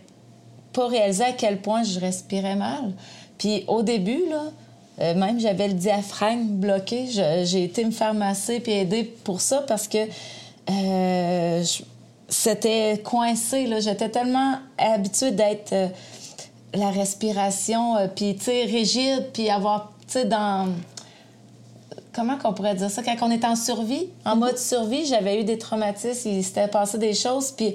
pas 0.72 0.86
réalisé 0.86 1.24
à 1.24 1.32
quel 1.32 1.60
point 1.60 1.82
je 1.82 1.98
respirais 1.98 2.54
mal. 2.54 2.92
Puis 3.36 3.64
au 3.66 3.82
début, 3.82 4.22
là, 4.30 4.44
euh, 5.00 5.14
même 5.16 5.40
j'avais 5.40 5.66
le 5.66 5.74
diaphragme 5.74 6.46
bloqué. 6.46 7.08
J'ai 7.08 7.64
été 7.64 7.84
me 7.84 7.90
faire 7.90 8.14
masser 8.14 8.60
puis 8.60 8.74
aider 8.74 9.02
pour 9.24 9.40
ça 9.40 9.64
parce 9.66 9.88
que 9.88 9.98
euh, 10.70 11.64
c'était 12.28 13.02
coincé. 13.02 13.68
J'étais 13.80 14.08
tellement 14.08 14.54
habituée 14.78 15.32
d'être 15.32 15.74
la 16.74 16.90
respiration, 16.90 17.94
puis 18.14 18.36
tu 18.36 18.44
sais, 18.44 18.64
rigide, 18.64 19.30
puis 19.32 19.50
avoir, 19.50 19.92
tu 20.06 20.12
sais, 20.12 20.24
dans 20.24 20.68
comment 22.16 22.38
qu'on 22.38 22.54
pourrait 22.54 22.74
dire 22.74 22.90
ça? 22.90 23.02
Quand 23.02 23.16
on 23.22 23.30
est 23.30 23.44
en 23.44 23.56
survie, 23.56 24.08
en 24.24 24.34
mm-hmm. 24.34 24.38
mode 24.38 24.58
survie, 24.58 25.06
j'avais 25.06 25.40
eu 25.40 25.44
des 25.44 25.58
traumatismes, 25.58 26.30
il 26.30 26.42
s'était 26.42 26.68
passé 26.68 26.98
des 26.98 27.14
choses, 27.14 27.52
puis 27.52 27.74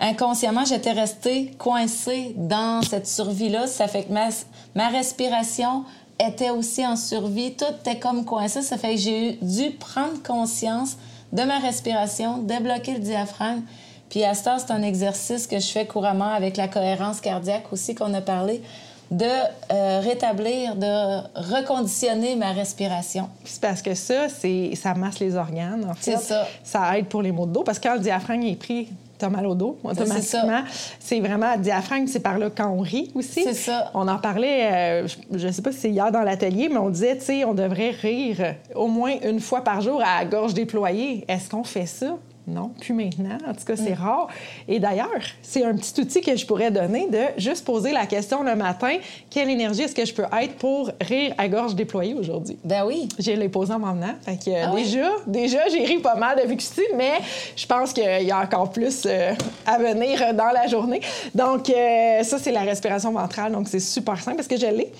inconsciemment, 0.00 0.64
j'étais 0.64 0.92
restée 0.92 1.52
coincée 1.58 2.34
dans 2.36 2.82
cette 2.82 3.06
survie-là. 3.06 3.66
Ça 3.66 3.86
fait 3.86 4.04
que 4.04 4.12
ma, 4.12 4.28
ma 4.74 4.88
respiration 4.88 5.84
était 6.18 6.50
aussi 6.50 6.86
en 6.86 6.96
survie. 6.96 7.54
Tout 7.54 7.64
était 7.80 7.98
comme 7.98 8.24
coincé. 8.24 8.62
Ça 8.62 8.78
fait 8.78 8.94
que 8.94 9.00
j'ai 9.00 9.38
dû 9.42 9.70
prendre 9.72 10.22
conscience 10.22 10.96
de 11.32 11.42
ma 11.42 11.58
respiration, 11.58 12.38
débloquer 12.38 12.94
le 12.94 13.00
diaphragme. 13.00 13.62
Puis 14.14 14.22
à 14.22 14.32
ce 14.32 14.44
c'est 14.44 14.70
un 14.70 14.82
exercice 14.82 15.48
que 15.48 15.58
je 15.58 15.66
fais 15.66 15.86
couramment 15.86 16.32
avec 16.32 16.56
la 16.56 16.68
cohérence 16.68 17.20
cardiaque 17.20 17.64
aussi 17.72 17.96
qu'on 17.96 18.14
a 18.14 18.20
parlé 18.20 18.62
de 19.10 19.24
euh, 19.24 19.98
rétablir, 20.04 20.76
de 20.76 21.18
reconditionner 21.52 22.36
ma 22.36 22.52
respiration. 22.52 23.28
C'est 23.44 23.60
parce 23.60 23.82
que 23.82 23.94
ça, 23.94 24.28
c'est 24.28 24.76
ça 24.76 24.94
masse 24.94 25.18
les 25.18 25.34
organes, 25.34 25.84
en 25.90 25.94
fait. 25.94 26.12
C'est 26.12 26.18
ça. 26.18 26.46
Ça 26.62 26.96
aide 26.96 27.06
pour 27.06 27.22
les 27.22 27.32
maux 27.32 27.46
de 27.46 27.54
dos, 27.54 27.64
parce 27.64 27.80
que 27.80 27.88
quand 27.88 27.94
le 27.94 28.02
diaphragme 28.02 28.44
est 28.44 28.54
pris, 28.54 28.88
t'as 29.18 29.30
mal 29.30 29.48
au 29.48 29.56
dos 29.56 29.78
automatiquement. 29.82 30.62
C'est 31.00 31.18
vraiment 31.18 31.56
diaphragme, 31.56 32.06
c'est 32.06 32.20
par 32.20 32.38
là 32.38 32.50
quand 32.56 32.68
on 32.68 32.82
rit 32.82 33.10
aussi. 33.16 33.42
C'est 33.42 33.54
ça. 33.54 33.90
On 33.94 34.06
en 34.06 34.18
parlait, 34.18 35.02
euh, 35.02 35.08
je, 35.32 35.48
ne 35.48 35.50
sais 35.50 35.62
pas 35.62 35.72
si 35.72 35.80
c'est 35.80 35.90
hier 35.90 36.12
dans 36.12 36.22
l'atelier, 36.22 36.68
mais 36.70 36.78
on 36.78 36.90
disait, 36.90 37.18
tu 37.18 37.24
sais, 37.24 37.44
on 37.44 37.54
devrait 37.54 37.90
rire 37.90 38.54
au 38.76 38.86
moins 38.86 39.14
une 39.24 39.40
fois 39.40 39.64
par 39.64 39.80
jour 39.80 40.00
à 40.06 40.24
gorge 40.24 40.54
déployée. 40.54 41.24
Est-ce 41.26 41.50
qu'on 41.50 41.64
fait 41.64 41.86
ça? 41.86 42.16
Non, 42.46 42.72
plus 42.80 42.92
maintenant. 42.92 43.38
En 43.46 43.54
tout 43.54 43.64
cas, 43.64 43.76
c'est 43.76 43.94
mm. 43.94 44.02
rare. 44.02 44.28
Et 44.68 44.78
d'ailleurs, 44.78 45.08
c'est 45.42 45.64
un 45.64 45.74
petit 45.76 45.98
outil 46.00 46.20
que 46.20 46.36
je 46.36 46.44
pourrais 46.44 46.70
donner 46.70 47.08
de 47.08 47.40
juste 47.40 47.64
poser 47.64 47.92
la 47.92 48.06
question 48.06 48.42
le 48.42 48.54
matin 48.54 48.96
quelle 49.30 49.50
énergie 49.50 49.82
est-ce 49.82 49.94
que 49.94 50.04
je 50.04 50.12
peux 50.12 50.24
être 50.40 50.54
pour 50.56 50.90
rire 51.00 51.34
à 51.38 51.48
gorge 51.48 51.74
déployée 51.74 52.14
aujourd'hui? 52.14 52.56
Ben 52.64 52.84
oui. 52.86 53.08
J'ai 53.18 53.36
les 53.36 53.48
posé 53.48 53.72
en 53.72 53.78
m'emmenant. 53.78 54.14
Fait 54.22 54.36
que 54.36 54.50
ah 54.50 54.74
déjà, 54.74 55.10
déjà, 55.26 55.68
j'ai 55.68 55.84
ri 55.84 55.98
pas 55.98 56.14
mal 56.14 56.38
depuis 56.42 56.56
que 56.56 56.62
je 56.62 56.96
mais 56.96 57.18
je 57.56 57.66
pense 57.66 57.92
qu'il 57.92 58.22
y 58.22 58.30
a 58.30 58.40
encore 58.40 58.70
plus 58.70 59.02
euh, 59.06 59.32
à 59.66 59.78
venir 59.78 60.34
dans 60.34 60.50
la 60.52 60.66
journée. 60.66 61.00
Donc, 61.34 61.70
euh, 61.70 62.22
ça, 62.22 62.38
c'est 62.38 62.52
la 62.52 62.60
respiration 62.62 63.12
ventrale. 63.12 63.52
Donc, 63.52 63.68
c'est 63.68 63.80
super 63.80 64.20
simple 64.20 64.36
parce 64.36 64.48
que 64.48 64.56
je 64.56 64.66
l'ai. 64.66 64.92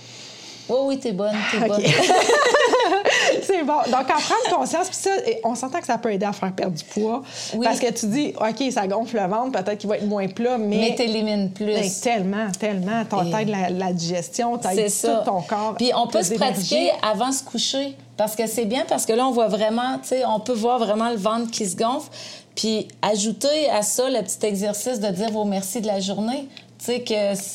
Oui, 0.68 0.76
oui, 0.84 0.98
t'es 0.98 1.12
bonne, 1.12 1.34
t'es 1.50 1.68
bonne. 1.68 1.82
c'est 3.42 3.62
bon. 3.64 3.78
Donc, 3.86 4.00
en 4.00 4.04
prendre 4.04 4.56
conscience, 4.56 4.88
puis 4.88 4.96
ça, 4.96 5.10
on 5.44 5.54
s'entend 5.54 5.80
que 5.80 5.86
ça 5.86 5.98
peut 5.98 6.12
aider 6.12 6.26
à 6.26 6.32
faire 6.32 6.52
perdre 6.52 6.76
du 6.76 6.84
poids. 6.84 7.22
Parce 7.62 7.78
que 7.78 7.90
tu 7.92 8.06
dis, 8.06 8.34
OK, 8.38 8.72
ça 8.72 8.86
gonfle 8.86 9.16
le 9.20 9.28
ventre, 9.28 9.52
peut-être 9.52 9.78
qu'il 9.78 9.88
va 9.88 9.96
être 9.96 10.06
moins 10.06 10.28
plat, 10.28 10.58
mais. 10.58 10.76
Mais 10.76 10.94
t'élimines 10.94 11.50
plus. 11.50 12.00
Tellement, 12.00 12.50
tellement. 12.58 13.04
T'aides 13.04 13.48
la, 13.48 13.70
la 13.70 13.92
digestion, 13.92 14.58
t'aides 14.58 14.90
tout 15.00 15.24
ton 15.24 15.42
corps. 15.42 15.74
Puis 15.76 15.90
on 15.94 16.06
peut 16.06 16.22
se 16.22 16.34
pratiquer 16.34 16.90
avant 17.02 17.28
de 17.28 17.34
se 17.34 17.44
coucher. 17.44 17.96
Parce 18.16 18.36
que 18.36 18.46
c'est 18.46 18.64
bien, 18.64 18.84
parce 18.88 19.06
que 19.06 19.12
là, 19.12 19.26
on 19.26 19.32
voit 19.32 19.48
vraiment, 19.48 19.98
tu 19.98 20.10
sais, 20.10 20.24
on 20.24 20.38
peut 20.38 20.52
voir 20.52 20.78
vraiment 20.78 21.10
le 21.10 21.16
ventre 21.16 21.50
qui 21.50 21.66
se 21.66 21.74
gonfle. 21.76 22.08
Puis 22.54 22.86
ajouter 23.02 23.68
à 23.70 23.82
ça 23.82 24.08
le 24.08 24.22
petit 24.22 24.46
exercice 24.46 25.00
de 25.00 25.08
dire 25.08 25.30
vos 25.32 25.44
merci 25.44 25.80
de 25.80 25.88
la 25.88 25.98
journée. 25.98 26.48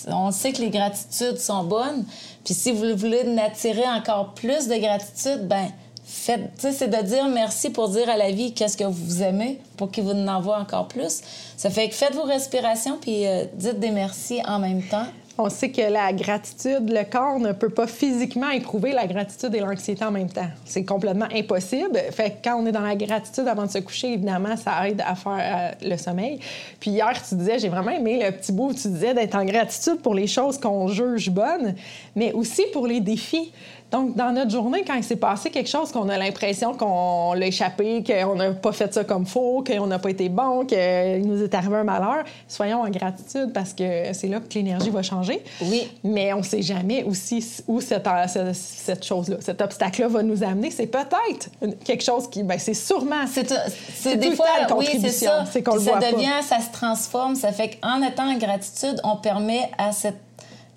On 0.08 0.32
sait 0.32 0.52
que 0.52 0.62
les 0.62 0.70
gratitudes 0.70 1.38
sont 1.38 1.64
bonnes. 1.64 2.06
Puis 2.44 2.54
si 2.54 2.72
vous 2.72 2.96
voulez 2.96 3.24
attirer 3.40 3.88
encore 3.88 4.34
plus 4.34 4.68
de 4.68 4.76
gratitude, 4.76 5.48
ben 5.48 5.68
faites, 6.04 6.50
c'est 6.60 6.88
de 6.88 7.04
dire 7.04 7.28
merci 7.28 7.70
pour 7.70 7.90
dire 7.90 8.10
à 8.10 8.18
la 8.18 8.32
vie 8.32 8.54
qu'est-ce 8.54 8.78
que 8.78 8.84
vous 8.84 9.22
aimez 9.22 9.60
pour 9.78 9.92
qu'il 9.92 10.04
vous 10.04 10.12
en 10.12 10.28
envoie 10.28 10.60
encore 10.60 10.88
plus. 10.88 11.22
Ça 11.58 11.70
fait 11.70 11.90
que 11.90 11.96
faites 11.96 12.14
vos 12.14 12.24
respirations 12.24 12.98
puis 13.00 13.28
euh, 13.28 13.46
dites 13.54 13.80
des 13.80 13.92
merci 13.92 14.42
en 14.48 14.60
même 14.60 14.84
temps. 14.84 15.06
On 15.42 15.50
sait 15.50 15.70
que 15.70 15.82
la 15.82 16.12
gratitude, 16.12 16.90
le 16.90 17.10
corps 17.10 17.40
ne 17.40 17.54
peut 17.54 17.70
pas 17.70 17.88
physiquement 17.88 18.50
éprouver 18.50 18.92
la 18.92 19.08
gratitude 19.08 19.56
et 19.56 19.62
l'anxiété 19.62 20.04
en 20.04 20.12
même 20.12 20.30
temps. 20.30 20.50
C'est 20.66 20.84
complètement 20.84 21.28
impossible. 21.34 21.98
Fait 22.12 22.32
que 22.32 22.36
quand 22.44 22.62
on 22.62 22.66
est 22.66 22.74
dans 22.74 22.82
la 22.82 22.98
gratitude 22.98 23.48
avant 23.48 23.66
de 23.66 23.72
se 23.72 23.78
coucher, 23.78 24.12
évidemment, 24.12 24.58
ça 24.58 24.90
aide 24.90 25.00
à 25.00 25.16
faire 25.16 25.38
euh, 25.40 25.88
le 25.90 25.96
sommeil. 25.96 26.42
Puis 26.82 26.92
hier, 26.92 27.14
tu 27.26 27.36
disais, 27.36 27.58
j'ai 27.58 27.70
vraiment 27.70 27.92
aimé 27.92 28.22
le 28.22 28.34
petit 28.34 28.52
bout 28.52 28.72
où 28.72 28.74
tu 28.74 28.90
disais 28.90 29.14
d'être 29.14 29.36
en 29.36 29.46
gratitude 29.46 30.02
pour 30.02 30.14
les 30.14 30.28
choses 30.28 30.60
qu'on 30.60 30.90
juge 30.90 31.30
bonnes, 31.30 31.74
mais 32.18 32.34
aussi 32.34 32.64
pour 32.74 32.86
les 32.86 33.00
défis. 33.00 33.54
Donc, 33.92 34.16
dans 34.16 34.32
notre 34.32 34.52
journée, 34.52 34.84
quand 34.86 34.94
il 34.94 35.04
s'est 35.04 35.16
passé 35.16 35.50
quelque 35.50 35.70
chose 35.70 35.92
qu'on 35.92 36.10
a 36.10 36.18
l'impression 36.18 36.74
qu'on 36.76 37.34
l'a 37.34 37.48
échappé, 37.48 38.04
qu'on 38.04 38.36
n'a 38.36 38.52
pas 38.52 38.72
fait 38.72 38.94
ça 38.94 39.04
comme 39.04 39.26
faut, 39.26 39.64
qu'on 39.64 39.88
n'a 39.88 39.98
pas 39.98 40.12
été 40.12 40.30
bon, 40.30 40.66
qu'il 40.66 41.26
nous 41.26 41.42
est 41.42 41.54
arrivé 41.56 41.76
un 41.76 41.84
malheur, 41.84 42.24
soyons 42.48 42.82
en 42.82 42.90
gratitude 42.90 43.52
parce 43.52 43.74
que 43.74 44.14
c'est 44.14 44.28
là 44.28 44.40
que 44.40 44.54
l'énergie 44.54 44.92
va 44.92 45.02
changer. 45.02 45.44
Oui. 45.62 45.90
Mais 46.04 46.34
on 46.34 46.40
ne 46.40 46.44
sait 46.44 46.62
jamais 46.62 47.04
aussi 47.04 47.44
où 47.68 47.82
cette, 47.82 48.08
cette 48.54 49.04
chose-là, 49.04 49.38
cet 49.40 49.60
obstacle-là 49.60 50.08
va 50.08 50.22
nous 50.22 50.44
amener. 50.44 50.70
C'est 50.70 50.88
peut-être 50.88 51.50
quelque 51.84 52.04
chose 52.04 52.30
qui, 52.30 52.44
ben, 52.44 52.60
c'est 52.60 52.76
sûrement. 52.76 53.26
C'est 53.28 54.18
des 54.18 54.36
fois, 54.36 54.46
oui, 54.78 54.88
c'est 55.02 55.10
ça. 55.10 55.46
C'est 55.50 55.64
qu'on 55.64 55.76
le 55.76 55.82
ça 55.82 55.98
devient, 55.98 56.44
ça 56.44 56.60
se 56.60 56.72
transforme. 56.72 57.36
Ça 57.36 57.52
fait 57.52 57.80
qu'en 57.82 58.04
étant 58.04 58.30
en 58.30 58.38
gratitude, 58.38 59.02
on 59.04 59.16
permet 59.16 59.72
à 59.80 59.92
cet 59.92 60.16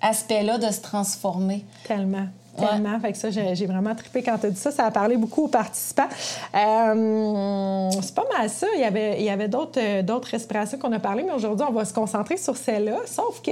aspect-là 0.01 0.57
de 0.57 0.71
se 0.71 0.81
transformer. 0.81 1.63
Tellement. 1.87 2.27
Tellement. 2.57 2.99
Fait 2.99 3.11
que 3.11 3.17
ça, 3.17 3.29
j'ai 3.31 3.65
vraiment 3.65 3.95
trippé 3.95 4.21
quand 4.21 4.37
tu 4.37 4.45
as 4.45 4.49
dit 4.49 4.59
ça. 4.59 4.71
Ça 4.71 4.85
a 4.85 4.91
parlé 4.91 5.17
beaucoup 5.17 5.45
aux 5.45 5.49
participants. 5.49 6.09
Euh, 6.55 7.89
c'est 8.01 8.15
pas 8.15 8.25
mal 8.37 8.49
ça. 8.49 8.67
Il 8.75 8.81
y 8.81 8.83
avait, 8.83 9.19
il 9.19 9.25
y 9.25 9.29
avait 9.29 9.47
d'autres, 9.47 9.79
euh, 9.79 10.01
d'autres 10.03 10.29
respirations 10.29 10.77
qu'on 10.77 10.91
a 10.91 10.99
parlé, 10.99 11.23
mais 11.23 11.33
aujourd'hui, 11.33 11.65
on 11.67 11.73
va 11.73 11.85
se 11.85 11.93
concentrer 11.93 12.37
sur 12.37 12.55
celle-là. 12.55 12.97
Sauf 13.05 13.41
que 13.41 13.51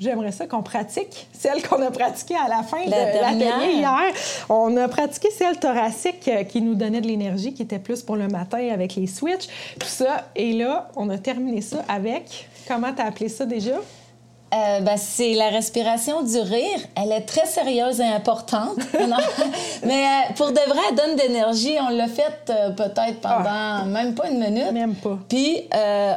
j'aimerais 0.00 0.32
ça 0.32 0.46
qu'on 0.46 0.62
pratique 0.62 1.28
celle 1.32 1.62
qu'on 1.66 1.80
a 1.82 1.90
pratiquée 1.90 2.34
à 2.34 2.48
la 2.48 2.62
fin 2.62 2.84
de 2.84 2.90
l'atelier 2.90 3.74
hier. 3.74 4.12
On 4.48 4.76
a 4.76 4.88
pratiqué 4.88 5.28
celle 5.30 5.58
thoracique 5.58 6.26
euh, 6.28 6.42
qui 6.42 6.62
nous 6.62 6.74
donnait 6.74 7.00
de 7.00 7.06
l'énergie, 7.06 7.54
qui 7.54 7.62
était 7.62 7.78
plus 7.78 8.02
pour 8.02 8.16
le 8.16 8.26
matin 8.26 8.70
avec 8.72 8.96
les 8.96 9.06
switches, 9.06 9.48
tout 9.78 9.86
ça. 9.86 10.26
Et 10.34 10.52
là, 10.54 10.88
on 10.96 11.08
a 11.10 11.18
terminé 11.18 11.60
ça 11.60 11.84
avec, 11.88 12.48
comment 12.66 12.92
tu 12.92 13.02
as 13.02 13.06
appelé 13.06 13.28
ça 13.28 13.44
déjà? 13.44 13.76
Euh, 14.52 14.80
ben, 14.80 14.96
c'est 14.96 15.34
la 15.34 15.48
respiration 15.48 16.22
du 16.22 16.38
rire. 16.38 16.80
Elle 16.96 17.12
est 17.12 17.20
très 17.20 17.46
sérieuse 17.46 18.00
et 18.00 18.04
importante. 18.04 18.78
Mais 19.84 20.04
euh, 20.04 20.32
pour 20.34 20.48
de 20.48 20.68
vrai, 20.68 20.80
elle 20.90 20.96
donne 20.96 21.16
d'énergie. 21.16 21.76
On 21.80 21.90
l'a 21.90 22.08
faite 22.08 22.50
euh, 22.50 22.70
peut-être 22.70 23.20
pendant 23.20 23.44
ah. 23.46 23.84
même 23.86 24.14
pas 24.14 24.28
une 24.28 24.40
minute. 24.40 24.72
Même 24.72 24.96
pas. 24.96 25.18
Puis 25.28 25.68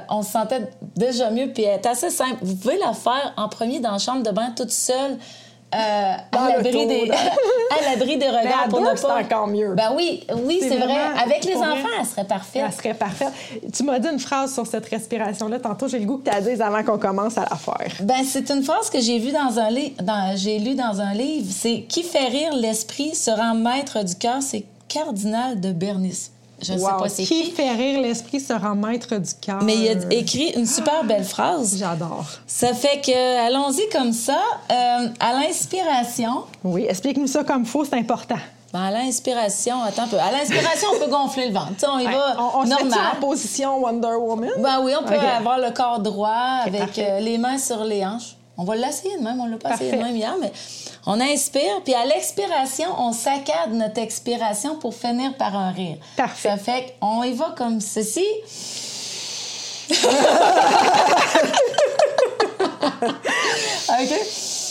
on 0.10 0.24
se 0.24 0.32
sentait 0.32 0.68
déjà 0.96 1.30
mieux. 1.30 1.52
Puis 1.54 1.64
elle 1.64 1.80
est 1.80 1.86
assez 1.86 2.10
simple. 2.10 2.38
Vous 2.42 2.56
pouvez 2.56 2.78
la 2.80 2.94
faire 2.94 3.34
en 3.38 3.50
premier 3.50 3.80
dans 3.80 3.92
la 3.92 4.00
chambre 4.00 4.24
de 4.24 4.32
bain 4.32 4.52
toute 4.56 4.72
seule. 4.72 5.18
Euh, 5.76 6.14
à 6.32 6.50
l'abri 6.50 6.86
des, 6.86 7.10
à 7.12 7.90
l'abri 7.90 8.18
des 8.18 8.28
regards 8.28 8.68
pour 8.70 8.82
ne 8.82 9.00
pas. 9.00 9.20
encore 9.20 9.48
mieux. 9.48 9.74
Ben 9.74 9.92
oui, 9.96 10.24
oui, 10.46 10.60
c'est 10.62 10.78
vrai. 10.78 10.98
Avec 11.22 11.46
les 11.46 11.56
enfants, 11.56 11.88
elle 12.00 12.06
serait 12.06 12.26
parfaite. 12.26 12.64
Elle 12.66 12.74
serait 12.74 12.94
parfaite. 12.94 13.34
Tu 13.74 13.84
m'as 13.84 14.00
dit 14.00 14.08
une 14.08 14.20
phrase 14.20 14.54
sur 14.54 14.68
cette 14.68 14.88
respiration-là. 14.88 15.60
Tantôt, 15.60 15.88
j'ai 15.88 16.00
le 16.00 16.06
goût 16.06 16.18
que 16.18 16.30
tu 16.30 16.36
as 16.36 16.42
dit 16.42 16.62
avant 16.62 16.84
qu'on 16.84 16.98
commence 16.98 17.38
à 17.38 17.46
la 17.50 17.56
faire. 17.56 17.92
Ben 18.02 18.24
c'est 18.26 18.50
une 18.50 18.64
phrase 18.64 18.90
que 18.90 19.00
j'ai 19.00 19.20
vue 19.20 19.32
dans 19.32 19.60
un 19.60 19.70
livre. 19.70 19.96
J'ai 20.36 20.60
lu 20.60 20.76
dans 20.76 21.02
un 21.02 21.14
livre. 21.14 21.48
C'est 21.50 21.86
qui 21.90 22.04
fait 22.04 22.28
rire 22.28 22.54
l'esprit 22.54 23.16
se 23.16 23.32
rend 23.32 23.56
maître 23.56 24.04
du 24.04 24.16
cœur. 24.16 24.42
C'est 24.42 24.66
Cardinal 24.88 25.60
de 25.60 25.72
Bernice. 25.72 26.33
Je 26.64 26.74
ne 26.74 26.78
sais 26.78 26.86
pas 26.86 27.10
c'est 27.10 27.24
qui. 27.24 27.44
Qui 27.44 27.52
fait 27.52 27.72
rire 27.72 28.02
l'esprit 28.02 28.40
sera 28.40 28.74
maître 28.76 29.16
du 29.16 29.32
cœur? 29.42 29.62
Mais 29.64 29.76
il 29.76 29.90
a 29.90 30.14
écrit 30.14 30.52
une 30.56 30.66
super 30.66 31.04
belle 31.04 31.24
phrase. 31.24 31.76
J'adore. 31.78 32.26
Ça 32.48 32.74
fait 32.74 33.02
que, 33.02 33.48
allons-y 33.48 33.88
comme 33.90 34.14
ça. 34.14 34.40
Euh, 34.72 35.08
à 35.20 35.34
l'inspiration. 35.34 36.46
Oui, 36.64 36.86
explique-nous 36.88 37.28
ça 37.28 37.44
comme 37.44 37.66
faux, 37.66 37.86
c'est 37.86 37.98
important. 37.98 38.38
Ben, 38.74 38.82
à 38.86 38.92
l'inspiration, 38.92 39.84
attends 39.84 40.04
un 40.04 40.08
peu. 40.08 40.18
À 40.18 40.32
l'inspiration, 40.32 40.88
on 40.96 41.00
peut 41.06 41.12
gonfler 41.12 41.48
le 41.50 41.54
ventre. 41.54 41.74
on 41.88 42.00
y 42.00 42.06
va 42.06 42.36
on, 42.40 42.62
on 42.62 42.64
normal. 42.64 43.00
en 43.18 43.20
position 43.20 43.78
Wonder 43.80 44.16
Woman? 44.20 44.50
Ben 44.58 44.80
oui, 44.84 44.94
on 45.00 45.06
peut 45.06 45.14
avoir 45.14 45.60
le 45.60 45.70
corps 45.70 46.00
droit 46.00 46.62
avec 46.66 46.98
euh, 46.98 47.20
les 47.20 47.38
mains 47.38 47.60
sur 47.60 47.84
les 47.84 48.04
hanches. 48.04 48.36
On 48.58 48.64
va 48.64 48.76
l'essayer 48.76 49.18
de 49.18 49.24
même. 49.24 49.40
On 49.40 49.48
l'a 49.48 49.58
pas 49.58 49.74
essayé 49.76 49.92
de 49.92 49.98
même 49.98 50.16
hier, 50.16 50.36
mais 50.40 50.52
on 51.06 51.20
inspire, 51.20 51.82
puis 51.84 51.94
à 51.94 52.06
l'expiration, 52.06 52.88
on 52.98 53.12
saccade 53.12 53.74
notre 53.74 54.00
expiration 54.00 54.76
pour 54.78 54.94
finir 54.94 55.36
par 55.38 55.56
un 55.56 55.72
rire. 55.72 55.98
Parfait. 56.16 56.50
Ça 56.50 56.58
fait 56.58 56.96
qu'on 57.00 57.24
y 57.24 57.34
va 57.34 57.54
comme 57.58 57.82
ceci. 57.82 58.26
OK? 63.90 64.63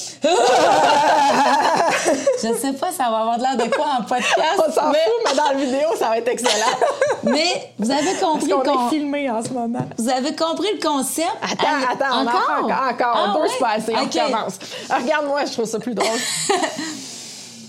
Je 2.43 2.55
sais 2.55 2.73
pas, 2.75 2.91
ça 2.93 3.05
va 3.11 3.19
avoir 3.19 3.39
l'air 3.39 3.57
de 3.57 3.65
quoi 3.75 3.87
en 3.99 4.03
podcast. 4.03 4.59
On 4.59 4.71
s'en 4.73 4.93
fout, 4.93 5.23
mais 5.25 5.35
dans 5.37 5.49
la 5.49 5.55
vidéo, 5.55 5.89
ça 5.99 6.09
va 6.09 6.19
être 6.19 6.29
excellent. 6.29 6.77
mais 7.25 7.73
vous 7.79 7.91
avez 7.91 8.15
compris 8.15 8.49
qu'on 8.51 8.87
est 8.87 8.91
filmé 8.91 9.29
en 9.31 9.43
ce 9.43 9.51
moment. 9.51 9.87
Vous 9.99 10.09
avez 10.09 10.35
compris 10.37 10.69
le 10.75 10.81
concept? 10.81 11.29
Attends, 11.43 11.67
attends, 11.91 12.19
on 12.19 12.27
encore? 12.27 12.51
En 12.51 12.65
encore, 12.65 12.87
encore. 12.91 13.15
Ah, 13.17 13.35
on 13.37 13.41
peut 13.41 13.49
se 13.49 13.59
passer, 13.59 13.95
on 13.97 14.09
commence. 14.09 14.59
Regarde-moi, 14.91 15.45
je 15.47 15.53
trouve 15.53 15.67
ça 15.67 15.79
plus 15.79 15.95
drôle. 15.95 16.19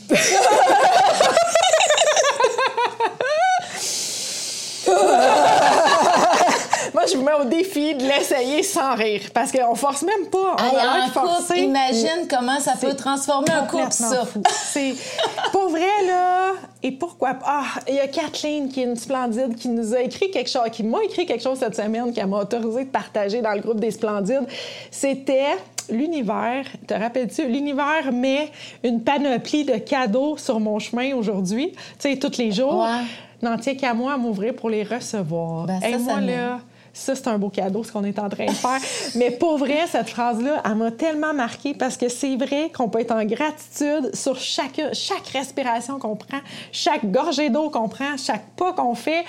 Moi, 6.93 7.03
je 7.11 7.12
vous 7.12 7.12
mets 7.23 7.33
au 7.33 7.45
défi 7.45 7.95
de 7.95 8.03
l'essayer 8.03 8.63
sans 8.63 8.95
rire. 8.95 9.21
Parce 9.33 9.51
qu'on 9.51 9.75
force 9.75 10.03
même 10.03 10.27
pas. 10.31 10.55
On 10.59 10.77
a 10.77 11.09
couple, 11.09 11.57
imagine 11.57 12.27
comment 12.29 12.59
ça 12.59 12.73
peut 12.79 12.95
transformer 12.95 13.51
un 13.51 13.65
couple, 13.65 13.91
ça. 13.91 14.23
C'est 14.51 14.93
pour 15.51 15.69
vrai, 15.69 16.05
là. 16.07 16.51
Et 16.81 16.91
pourquoi 16.91 17.35
pas? 17.35 17.45
Ah, 17.45 17.79
il 17.87 17.95
y 17.95 17.99
a 17.99 18.07
Kathleen 18.07 18.69
qui 18.69 18.81
est 18.81 18.85
une 18.85 18.97
splendide 18.97 19.55
qui 19.55 19.69
nous 19.69 19.93
a 19.93 20.01
écrit 20.01 20.29
quelque 20.31 20.49
chose, 20.49 20.69
qui 20.71 20.83
m'a 20.83 21.03
écrit 21.03 21.25
quelque 21.25 21.43
chose 21.43 21.59
cette 21.59 21.75
semaine, 21.75 22.11
qui 22.11 22.23
m'a 22.23 22.39
autorisé 22.39 22.83
de 22.83 22.89
partager 22.89 23.41
dans 23.41 23.53
le 23.53 23.61
groupe 23.61 23.79
des 23.79 23.91
splendides. 23.91 24.45
C'était 24.91 25.57
l'univers, 25.89 26.65
te 26.87 26.93
rappelles-tu, 26.93 27.47
l'univers 27.47 28.11
met 28.11 28.51
une 28.83 29.01
panoplie 29.01 29.65
de 29.65 29.77
cadeaux 29.77 30.37
sur 30.37 30.59
mon 30.59 30.79
chemin 30.79 31.15
aujourd'hui, 31.15 31.71
tu 31.99 32.09
sais, 32.11 32.17
tous 32.17 32.37
les 32.37 32.51
jours. 32.51 32.81
Ouais. 32.81 33.05
N'en 33.41 33.57
tient 33.57 33.75
qu'à 33.75 33.93
moi 33.93 34.13
à 34.13 34.17
m'ouvrir 34.17 34.53
pour 34.53 34.69
les 34.69 34.83
recevoir. 34.83 35.65
Ben, 35.65 35.81
ça, 35.81 35.97
moi, 35.97 36.21
là, 36.21 36.59
ça, 36.93 37.15
c'est 37.15 37.27
un 37.27 37.39
beau 37.39 37.49
cadeau, 37.49 37.83
ce 37.83 37.91
qu'on 37.91 38.03
est 38.03 38.19
en 38.19 38.29
train 38.29 38.45
de 38.45 38.51
faire. 38.51 38.79
Mais 39.15 39.31
pour 39.31 39.57
vrai, 39.57 39.87
cette 39.91 40.09
phrase-là, 40.09 40.61
elle 40.63 40.75
m'a 40.75 40.91
tellement 40.91 41.33
marquée 41.33 41.73
parce 41.73 41.97
que 41.97 42.07
c'est 42.07 42.35
vrai 42.35 42.71
qu'on 42.71 42.87
peut 42.87 42.99
être 43.01 43.11
en 43.11 43.25
gratitude 43.25 44.15
sur 44.15 44.39
chaque, 44.39 44.79
chaque 44.93 45.27
respiration 45.29 45.97
qu'on 45.97 46.15
prend, 46.15 46.37
chaque 46.71 47.09
gorgée 47.09 47.49
d'eau 47.49 47.71
qu'on 47.71 47.89
prend, 47.89 48.15
chaque 48.17 48.45
pas 48.55 48.73
qu'on 48.73 48.93
fait. 48.93 49.25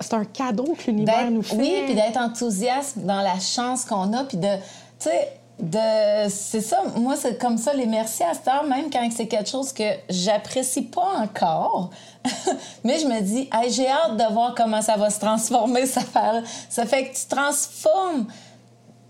C'est 0.00 0.14
un 0.14 0.24
cadeau 0.26 0.76
que 0.78 0.90
l'univers 0.90 1.30
nous 1.30 1.42
fait. 1.42 1.56
Oui, 1.56 1.82
puis 1.86 1.94
d'être 1.94 2.18
enthousiaste 2.18 2.98
dans 2.98 3.22
la 3.22 3.38
chance 3.40 3.86
qu'on 3.86 4.12
a, 4.12 4.24
puis 4.24 4.36
de, 4.36 4.56
tu 5.00 5.08
sais, 5.08 5.32
de 5.58 6.28
c'est 6.28 6.60
ça 6.60 6.84
moi 6.96 7.16
c'est 7.16 7.36
comme 7.36 7.58
ça 7.58 7.74
les 7.74 7.86
merci 7.86 8.22
à 8.22 8.32
cette 8.32 8.46
heure 8.46 8.62
même 8.62 8.90
quand 8.92 9.06
c'est 9.10 9.26
quelque 9.26 9.48
chose 9.48 9.72
que 9.72 9.82
j'apprécie 10.08 10.82
pas 10.82 11.14
encore 11.20 11.90
mais 12.84 12.98
je 12.98 13.06
me 13.06 13.20
dis 13.20 13.48
j'ai 13.70 13.88
hâte 13.88 14.16
de 14.16 14.32
voir 14.32 14.54
comment 14.54 14.82
ça 14.82 14.96
va 14.96 15.10
se 15.10 15.20
transformer 15.20 15.86
ça 15.86 16.00
fait 16.00 16.44
ça 16.68 16.86
fait 16.86 17.08
que 17.08 17.14
tu 17.14 17.26
transformes 17.28 18.26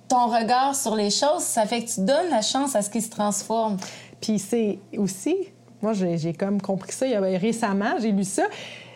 ton 0.08 0.26
regard 0.26 0.74
sur 0.74 0.94
les 0.94 1.10
choses 1.10 1.42
ça 1.42 1.66
fait 1.66 1.84
que 1.84 1.90
tu 1.90 2.00
donnes 2.00 2.30
la 2.30 2.42
chance 2.42 2.74
à 2.76 2.82
ce 2.82 2.90
qui 2.90 3.02
se 3.02 3.10
transforme 3.10 3.76
puis 4.20 4.38
c'est 4.38 4.78
aussi 4.96 5.36
moi 5.82 5.92
j'ai 5.92 6.32
comme 6.32 6.60
compris 6.60 6.92
ça 6.92 7.06
il 7.06 7.12
y 7.12 7.36
récemment 7.36 7.94
j'ai 8.00 8.12
lu 8.12 8.24
ça 8.24 8.44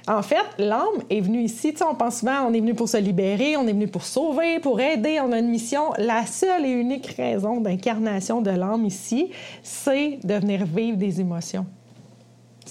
en 0.09 0.23
fait, 0.23 0.45
l'âme 0.59 1.03
est 1.11 1.21
venue 1.21 1.43
ici. 1.43 1.75
on 1.89 1.95
pense 1.95 2.21
souvent, 2.21 2.47
on 2.49 2.53
est 2.53 2.61
venu 2.61 2.75
pour 2.75 2.89
se 2.89 2.97
libérer, 2.97 3.57
on 3.57 3.67
est 3.67 3.73
venu 3.73 3.87
pour 3.87 4.03
sauver, 4.03 4.59
pour 4.59 4.81
aider, 4.81 5.21
on 5.21 5.31
a 5.33 5.39
une 5.39 5.49
mission. 5.49 5.93
La 5.97 6.27
seule 6.27 6.67
et 6.67 6.71
unique 6.71 7.07
raison 7.17 7.61
d'incarnation 7.61 8.43
de 8.43 8.51
l'âme 8.51 8.85
ici, 8.85 9.31
c'est 9.63 10.19
de 10.25 10.35
venir 10.35 10.65
vivre 10.67 10.97
des 10.97 11.21
émotions. 11.21 11.67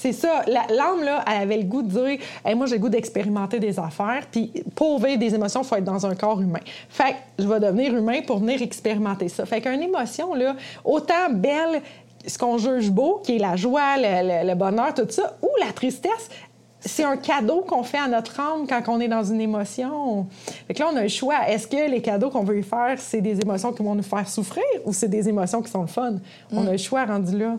C'est 0.01 0.13
ça. 0.13 0.41
L'âme, 0.48 1.03
là, 1.03 1.24
elle 1.27 1.43
avait 1.43 1.58
le 1.58 1.65
goût 1.65 1.84
de 1.84 1.89
dire 1.89 2.17
Moi, 2.55 2.65
j'ai 2.65 2.75
le 2.75 2.81
goût 2.81 2.89
d'expérimenter 2.89 3.60
des 3.60 3.77
affaires. 3.77 4.24
Puis, 4.31 4.51
pour 4.74 5.00
vivre 5.00 5.20
des 5.20 5.36
émotions, 5.36 5.62
il 5.62 5.67
faut 5.67 5.75
être 5.75 5.84
dans 5.84 6.03
un 6.08 6.15
corps 6.15 6.41
humain. 6.41 6.60
Fait 6.89 7.12
que 7.12 7.43
je 7.43 7.48
vais 7.48 7.60
devenir 7.60 7.96
humain 7.96 8.22
pour 8.25 8.39
venir 8.39 8.63
expérimenter 8.63 9.29
ça. 9.29 9.46
Fait 9.46 9.62
qu'une 9.62 9.84
émotion, 9.84 10.34
là, 10.34 10.55
autant 10.84 11.29
belle 11.29 11.84
ce 12.25 12.36
qu'on 12.36 12.58
juge 12.58 12.89
beau, 12.89 13.22
qui 13.24 13.36
est 13.36 13.39
la 13.39 13.55
joie, 13.55 13.98
le, 13.98 14.55
bonheur, 14.55 14.91
tout 14.96 15.05
ça, 15.08 15.38
ou 15.43 15.50
la 15.63 15.72
tristesse, 15.72 16.29
c'est 16.79 17.03
un 17.03 17.17
cadeau 17.17 17.62
qu'on 17.62 17.84
fait 17.84 18.00
à 18.00 18.08
notre 18.08 18.39
âme 18.39 18.65
quand 18.67 18.81
on 18.88 19.00
est 19.00 19.08
dans 19.08 19.24
une 19.24 19.39
émotion. 19.39 20.25
Fait 20.67 20.74
que 20.74 20.79
là, 20.79 20.90
on 20.92 20.96
a 20.98 21.03
le 21.03 21.09
choix. 21.09 21.48
Est-ce 21.48 21.68
que 21.68 21.92
les 21.92 22.01
cadeaux 22.01 22.31
qu'on 22.31 22.44
veut 22.44 22.57
y 22.57 22.64
faire, 22.64 22.96
c'est 22.98 23.22
des 23.22 23.40
émotions 23.40 23.72
qui 23.72 23.83
vont 23.83 23.94
nous 23.94 24.01
faire 24.01 24.27
souffrir 24.27 24.64
ou 24.83 24.94
c'est 24.94 25.09
des 25.09 25.29
émotions 25.29 25.61
qui 25.61 25.70
sont 25.70 25.81
le 25.81 25.87
fun? 25.87 26.16
On 26.51 26.66
a 26.66 26.72
le 26.72 26.77
choix 26.77 27.05
rendu 27.05 27.37
là. 27.37 27.57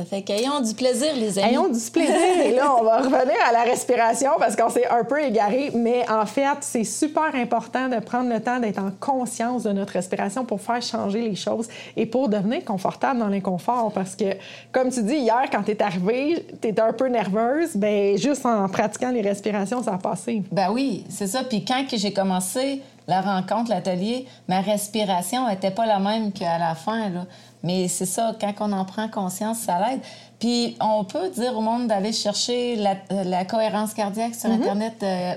Ça 0.00 0.06
fait 0.06 0.22
qu'ayons 0.22 0.62
du 0.62 0.72
plaisir, 0.72 1.14
les 1.14 1.38
amis. 1.38 1.50
Ayons 1.50 1.68
du 1.68 1.90
plaisir. 1.90 2.16
Et 2.42 2.52
là, 2.56 2.74
on 2.74 2.84
va 2.84 3.02
revenir 3.02 3.36
à 3.46 3.52
la 3.52 3.64
respiration 3.64 4.30
parce 4.38 4.56
qu'on 4.56 4.70
s'est 4.70 4.88
un 4.88 5.04
peu 5.04 5.22
égaré. 5.22 5.72
Mais 5.74 6.08
en 6.08 6.24
fait, 6.24 6.56
c'est 6.62 6.84
super 6.84 7.34
important 7.34 7.86
de 7.90 7.98
prendre 7.98 8.30
le 8.32 8.40
temps 8.40 8.58
d'être 8.60 8.78
en 8.78 8.92
conscience 8.98 9.64
de 9.64 9.72
notre 9.72 9.92
respiration 9.92 10.46
pour 10.46 10.62
faire 10.62 10.80
changer 10.80 11.20
les 11.20 11.34
choses 11.34 11.68
et 11.98 12.06
pour 12.06 12.30
devenir 12.30 12.64
confortable 12.64 13.20
dans 13.20 13.28
l'inconfort. 13.28 13.92
Parce 13.92 14.16
que, 14.16 14.36
comme 14.72 14.88
tu 14.88 15.02
dis, 15.02 15.16
hier, 15.16 15.50
quand 15.52 15.64
tu 15.64 15.72
es 15.72 15.82
arrivée, 15.82 16.46
tu 16.62 16.68
étais 16.68 16.80
un 16.80 16.94
peu 16.94 17.08
nerveuse. 17.08 17.76
Bien, 17.76 18.16
juste 18.16 18.46
en 18.46 18.66
pratiquant 18.70 19.10
les 19.10 19.20
respirations, 19.20 19.82
ça 19.82 19.92
a 19.92 19.98
passé. 19.98 20.42
Ben 20.50 20.70
oui, 20.72 21.04
c'est 21.10 21.26
ça. 21.26 21.44
Puis 21.44 21.62
quand 21.62 21.84
j'ai 21.92 22.14
commencé 22.14 22.80
la 23.06 23.20
rencontre, 23.20 23.70
l'atelier, 23.70 24.26
ma 24.48 24.60
respiration 24.60 25.48
n'était 25.48 25.72
pas 25.72 25.84
la 25.84 25.98
même 25.98 26.32
qu'à 26.32 26.58
la 26.58 26.74
fin. 26.74 27.10
Là. 27.10 27.26
Mais 27.62 27.88
c'est 27.88 28.06
ça, 28.06 28.34
quand 28.40 28.54
on 28.60 28.72
en 28.72 28.84
prend 28.84 29.08
conscience, 29.08 29.58
ça 29.58 29.78
l'aide. 29.78 30.00
Puis 30.38 30.76
on 30.80 31.04
peut 31.04 31.28
dire 31.30 31.56
au 31.56 31.60
monde 31.60 31.88
d'aller 31.88 32.12
chercher 32.12 32.76
la, 32.76 32.96
euh, 33.12 33.44
cohérence 33.44 33.92
cardiaque 33.92 34.34
sur 34.34 34.48
mm-hmm. 34.48 34.54
Internet, 34.54 34.94
euh, 35.02 35.34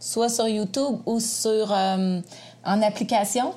soit 0.00 0.30
sur 0.30 0.48
YouTube 0.48 0.98
ou 1.04 1.20
sur 1.20 1.72
euh, 1.72 2.20
en 2.64 2.82
application. 2.82 3.52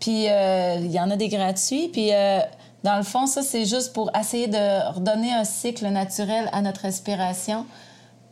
Puis 0.00 0.24
il 0.26 0.90
y 0.90 1.00
en 1.00 1.10
a 1.10 1.16
des 1.16 1.28
gratuits. 1.28 1.88
Puis 1.88 2.10
dans 2.82 2.96
le 2.98 3.02
fond, 3.02 3.26
ça, 3.26 3.42
c'est 3.42 3.64
juste 3.64 3.94
pour 3.94 4.10
essayer 4.14 4.48
de 4.48 4.92
redonner 4.92 5.32
un 5.32 5.44
cycle 5.44 5.86
naturel 5.86 6.50
à 6.52 6.60
notre 6.60 6.82
respiration. 6.82 7.64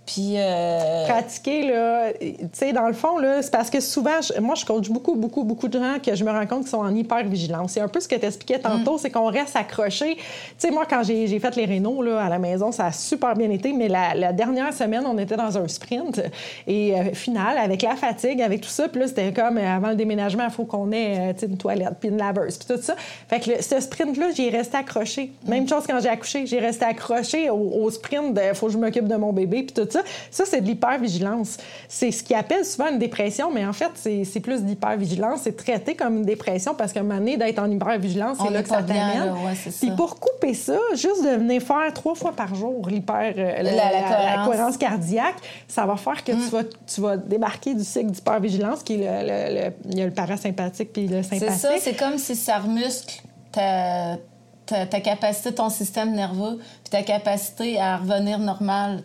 Puis. 0.07 0.35
Euh... 0.37 1.07
Pratiquer, 1.07 1.63
là. 1.63 2.13
Tu 2.13 2.37
sais, 2.53 2.73
dans 2.73 2.87
le 2.87 2.93
fond, 2.93 3.19
là, 3.19 3.43
c'est 3.43 3.51
parce 3.51 3.71
que 3.71 3.81
souvent, 3.81 4.19
moi, 4.41 4.55
je 4.55 4.65
coach 4.65 4.89
beaucoup, 4.89 5.15
beaucoup, 5.15 5.45
beaucoup 5.45 5.69
de 5.69 5.79
gens 5.79 5.99
que 6.05 6.15
je 6.15 6.25
me 6.25 6.31
rends 6.31 6.47
compte 6.47 6.61
qu'ils 6.61 6.71
sont 6.71 6.79
en 6.79 6.95
hyper-vigilance. 6.95 7.73
C'est 7.73 7.81
un 7.81 7.89
peu 7.89 8.01
ce 8.01 8.09
que 8.09 8.17
tu 8.17 8.27
expliquais 8.27 8.59
tantôt, 8.59 8.95
mm. 8.95 8.99
c'est 8.99 9.11
qu'on 9.11 9.31
reste 9.31 9.57
accroché. 9.57 10.17
Tu 10.17 10.23
sais, 10.59 10.71
moi, 10.71 10.85
quand 10.89 11.03
j'ai 11.05 11.39
fait 11.39 11.57
les 11.57 11.65
rénaux, 11.65 12.03
là, 12.03 12.23
à 12.23 12.29
la 12.29 12.39
maison, 12.39 12.73
ça 12.73 12.87
a 12.87 12.93
super 12.93 13.35
bien 13.35 13.51
été, 13.51 13.73
mais 13.73 13.89
la, 13.89 14.33
dernière 14.33 14.73
semaine, 14.73 15.05
on 15.07 15.19
était 15.19 15.37
dans 15.37 15.57
un 15.57 15.69
sprint. 15.69 16.21
Et 16.67 16.95
euh, 16.95 17.13
final, 17.13 17.59
avec 17.59 17.83
la 17.83 17.97
fatigue, 17.97 18.43
avec 18.43 18.63
tout 18.63 18.69
ça, 18.69 18.89
puis 18.89 19.01
là, 19.01 19.09
c'était 19.09 19.33
comme 19.33 19.59
euh, 19.59 19.77
avant 19.77 19.91
le 19.91 19.97
déménagement, 19.97 20.45
il 20.45 20.51
faut 20.51 20.65
qu'on 20.65 20.91
ait 20.93 21.35
une 21.43 21.57
toilette, 21.57 21.95
puis 22.01 22.09
une 22.09 22.19
laveuse, 22.19 22.59
puis 22.59 22.75
tout 22.75 22.83
ça. 22.83 22.95
Fait 23.29 23.41
que 23.41 23.63
ce 23.63 23.81
sprint-là, 23.81 24.31
j'ai 24.35 24.51
resté 24.51 24.77
accroché. 24.77 25.33
Même 25.47 25.69
chose 25.69 25.85
quand 25.87 26.01
j'ai 26.01 26.09
accouché, 26.09 26.47
j'ai 26.47 26.59
resté 26.59 26.85
accroché 26.85 27.51
au, 27.51 27.85
au 27.85 27.91
sprint 27.91 28.35
de 28.35 28.55
faut 28.55 28.67
que 28.67 28.73
je 28.73 28.79
m'occupe 28.79 29.07
de 29.07 29.17
mon 29.17 29.33
bébé, 29.33 29.63
puis 29.63 29.73
tout 29.73 29.91
ça. 29.93 30.03
Ça, 30.31 30.45
c'est 30.47 30.61
de 30.61 30.67
l'hypervigilance. 30.67 31.57
C'est 31.89 32.11
ce 32.11 32.23
qui 32.23 32.35
appelle 32.35 32.65
souvent 32.65 32.91
une 32.91 32.99
dépression, 32.99 33.51
mais 33.53 33.65
en 33.65 33.73
fait, 33.73 33.91
c'est 33.95 34.41
plus 34.41 34.63
d'hypervigilance. 34.63 35.41
C'est 35.45 35.57
traité 35.57 35.95
comme 35.95 36.19
une 36.19 36.25
dépression 36.25 36.75
parce 36.75 36.93
qu'à 36.93 37.01
un 37.01 37.05
moment 37.05 37.19
donné, 37.19 37.37
d'être 37.37 37.59
en 37.59 37.71
hypervigilance, 37.71 38.39
c'est 38.43 38.53
là 38.53 38.63
que 38.63 38.69
ça 38.69 38.83
t'amène. 38.83 39.35
Puis 39.81 39.91
pour 39.93 40.19
couper 40.19 40.55
ça, 40.55 40.79
juste 40.95 41.25
de 41.25 41.37
venir 41.37 41.63
faire 41.63 41.93
trois 41.95 42.15
fois 42.15 42.33
par 42.33 42.55
jour 42.55 42.89
l'hyper, 42.89 43.35
euh, 43.37 43.63
la, 43.63 44.45
cohérence. 44.45 44.77
cardiaque, 44.77 45.37
ça 45.69 45.87
va 45.87 45.97
faire 45.97 46.23
que 46.25 46.33
tu, 46.33 46.39
mm. 46.39 46.49
vas, 46.51 46.63
tu 46.65 47.01
vas 47.01 47.17
débarquer 47.17 47.75
du 47.75 47.85
cycle 47.85 48.11
d'hypervigilance, 48.11 48.83
qui 48.83 48.95
est 48.95 49.07
le, 49.07 49.73
il 49.91 49.99
y 49.99 50.03
a 50.03 50.07
le 50.07 50.13
parasympathique 50.13 50.93
puis 50.93 51.07
le 51.07 51.23
sympathique. 51.23 51.49
C'est 51.51 51.59
ça, 51.59 51.73
c'est 51.79 51.95
comme 51.95 52.19
si 52.19 52.35
ça 52.37 52.59
remuscle 52.59 53.23
ta 53.53 54.17
ta, 54.91 55.01
capacité, 55.01 55.55
ton 55.55 55.69
système 55.69 56.13
nerveux, 56.13 56.59
puis 56.59 56.91
ta 56.91 57.03
capacité 57.03 57.79
à 57.81 57.99
revenir 57.99 58.39
normal. 58.39 59.03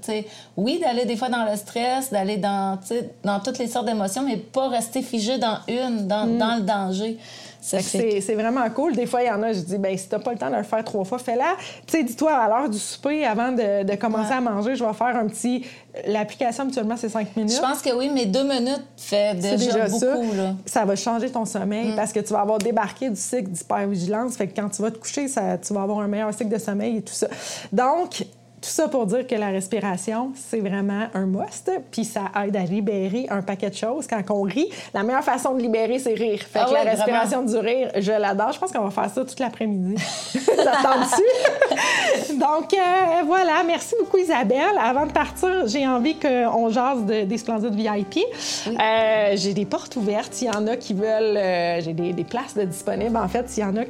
Oui, 0.56 0.80
d'aller 0.80 1.06
des 1.06 1.16
fois 1.16 1.30
dans 1.30 1.46
le 1.50 1.56
stress, 1.56 2.12
d'aller 2.12 2.38
dans, 2.38 2.80
dans 3.24 3.40
toutes 3.40 3.60
les 3.60 3.68
sortes 3.68 3.86
d'émotions, 3.86 4.24
mais 4.24 4.38
pas 4.38 4.70
rester 4.70 5.02
figé 5.02 5.38
dans 5.38 5.58
une, 5.68 6.08
dans, 6.08 6.26
mm. 6.26 6.38
dans 6.38 6.56
le 6.56 6.62
danger. 6.62 7.18
C'est 7.62 8.36
vraiment 8.36 8.70
cool. 8.70 8.96
Des 8.96 9.06
fois, 9.06 9.22
il 9.24 9.28
y 9.28 9.32
en 9.32 9.42
a, 9.44 9.54
je 9.54 9.60
dis, 9.60 9.78
ben 9.78 9.98
si 9.98 10.08
t'as 10.08 10.20
pas 10.20 10.32
le 10.32 10.38
temps 10.38 10.50
de 10.50 10.56
le 10.56 10.64
faire 10.64 10.84
trois 10.84 11.04
fois, 11.04 11.20
fais-la. 11.20 11.56
Tu 11.86 11.98
sais, 11.98 12.04
dis-toi, 12.04 12.34
à 12.34 12.48
l'heure 12.48 12.70
du 12.70 12.78
souper, 12.78 13.26
avant 13.26 13.52
de, 13.52 13.96
commencer 13.96 14.34
à 14.34 14.42
manger, 14.42 14.76
je 14.76 14.84
vais 14.84 14.94
faire 14.94 15.16
un 15.16 15.28
petit. 15.28 15.66
L'application, 16.06 16.64
habituellement, 16.64 16.96
c'est 16.96 17.10
cinq 17.10 17.36
minutes. 17.36 17.56
Je 17.56 17.62
pense 17.62 17.82
que 17.82 17.96
oui, 17.98 18.12
mais 18.14 18.26
deux 18.26 18.44
minutes 18.44 18.84
fait 18.96 19.34
déjà, 19.36 19.88
beaucoup. 19.88 20.00
Ça. 20.36 20.56
ça 20.66 20.86
va 20.86 20.96
changer 20.96 21.32
ton 21.32 21.46
sommeil 21.46 21.92
mm. 21.92 21.96
parce 21.96 22.14
que 22.14 22.20
tu 22.20 22.34
vas 22.34 22.42
avoir 22.42 22.60
débarqué 22.60 23.10
du 23.10 23.16
cycle 23.16 23.50
d'hypervigilance. 23.50 24.36
Fait 24.36 24.48
que 24.48 24.60
quand 24.60 24.70
tu 24.70 24.82
vas 24.82 24.92
te 24.92 25.00
coucher, 25.00 25.28
ça, 25.28 25.58
tu 25.58 25.74
vas 25.74 25.82
avoir 25.82 26.00
un 26.00 26.08
meilleur 26.08 26.32
cycle 26.34 26.50
de 26.50 26.60
sommeil 26.60 26.98
et 26.98 27.02
tout 27.02 27.14
ça. 27.14 27.28
Donc, 27.72 28.26
tout 28.60 28.70
ça 28.70 28.88
pour 28.88 29.06
dire 29.06 29.28
que 29.28 29.36
la 29.36 29.50
respiration, 29.50 30.32
c'est 30.36 30.60
vraiment 30.60 31.08
un 31.14 31.26
must, 31.28 31.72
puis 31.92 32.04
ça 32.04 32.32
aide 32.44 32.56
à 32.56 32.64
libérer 32.64 33.28
un 33.30 33.44
paquet 33.44 33.70
de 33.70 33.76
choses. 33.76 34.08
Quand 34.08 34.24
on 34.32 34.42
rit, 34.42 34.70
la 34.96 35.04
meilleure 35.04 35.24
façon 35.24 35.54
de 35.54 35.62
libérer, 35.62 36.00
c'est 36.00 36.16
rire. 36.16 36.40
Fait 36.40 36.60
que 36.60 36.66
ah 36.70 36.84
la 36.84 36.92
respiration 36.92 37.44
du 37.44 37.56
rire, 37.58 37.92
je 38.00 38.12
l'adore. 38.12 38.52
Je 38.54 38.60
pense 38.60 38.72
qu'on 38.72 38.84
va 38.84 38.90
faire 38.90 39.12
ça 39.12 39.24
toute 39.24 39.40
l'après-midi. 39.40 39.96
ça 40.02 40.96
dessus. 40.98 42.34
Donc, 42.40 42.74
euh, 42.74 43.24
voilà. 43.26 43.64
Merci 43.66 43.94
beaucoup, 44.00 44.18
Isabelle. 44.18 44.78
Avant 44.80 45.06
de 45.06 45.12
partir, 45.12 45.68
j'ai 45.68 45.88
envie 45.88 46.16
qu'on 46.16 46.70
jase 46.70 47.04
des 47.04 47.38
splendides 47.38 47.76
VIP. 47.76 48.20
Euh, 48.68 49.34
j'ai 49.36 49.54
des 49.54 49.66
portes 49.66 49.96
ouvertes. 49.96 50.34
S'il 50.34 50.48
y 50.48 50.52
en 50.52 50.66
a 50.68 50.76
qui 50.78 50.94
veulent... 50.94 51.38
Euh, 51.38 51.82
j'ai 51.82 51.94
des, 51.94 52.14
des, 52.14 52.24
places 52.24 52.56
de 52.56 52.64
disponibles. 52.64 53.18
En 53.18 53.28
fait, 53.28 53.50
s'il 53.50 53.64
y 53.64 53.66
en 53.66 53.76
a 53.78 53.82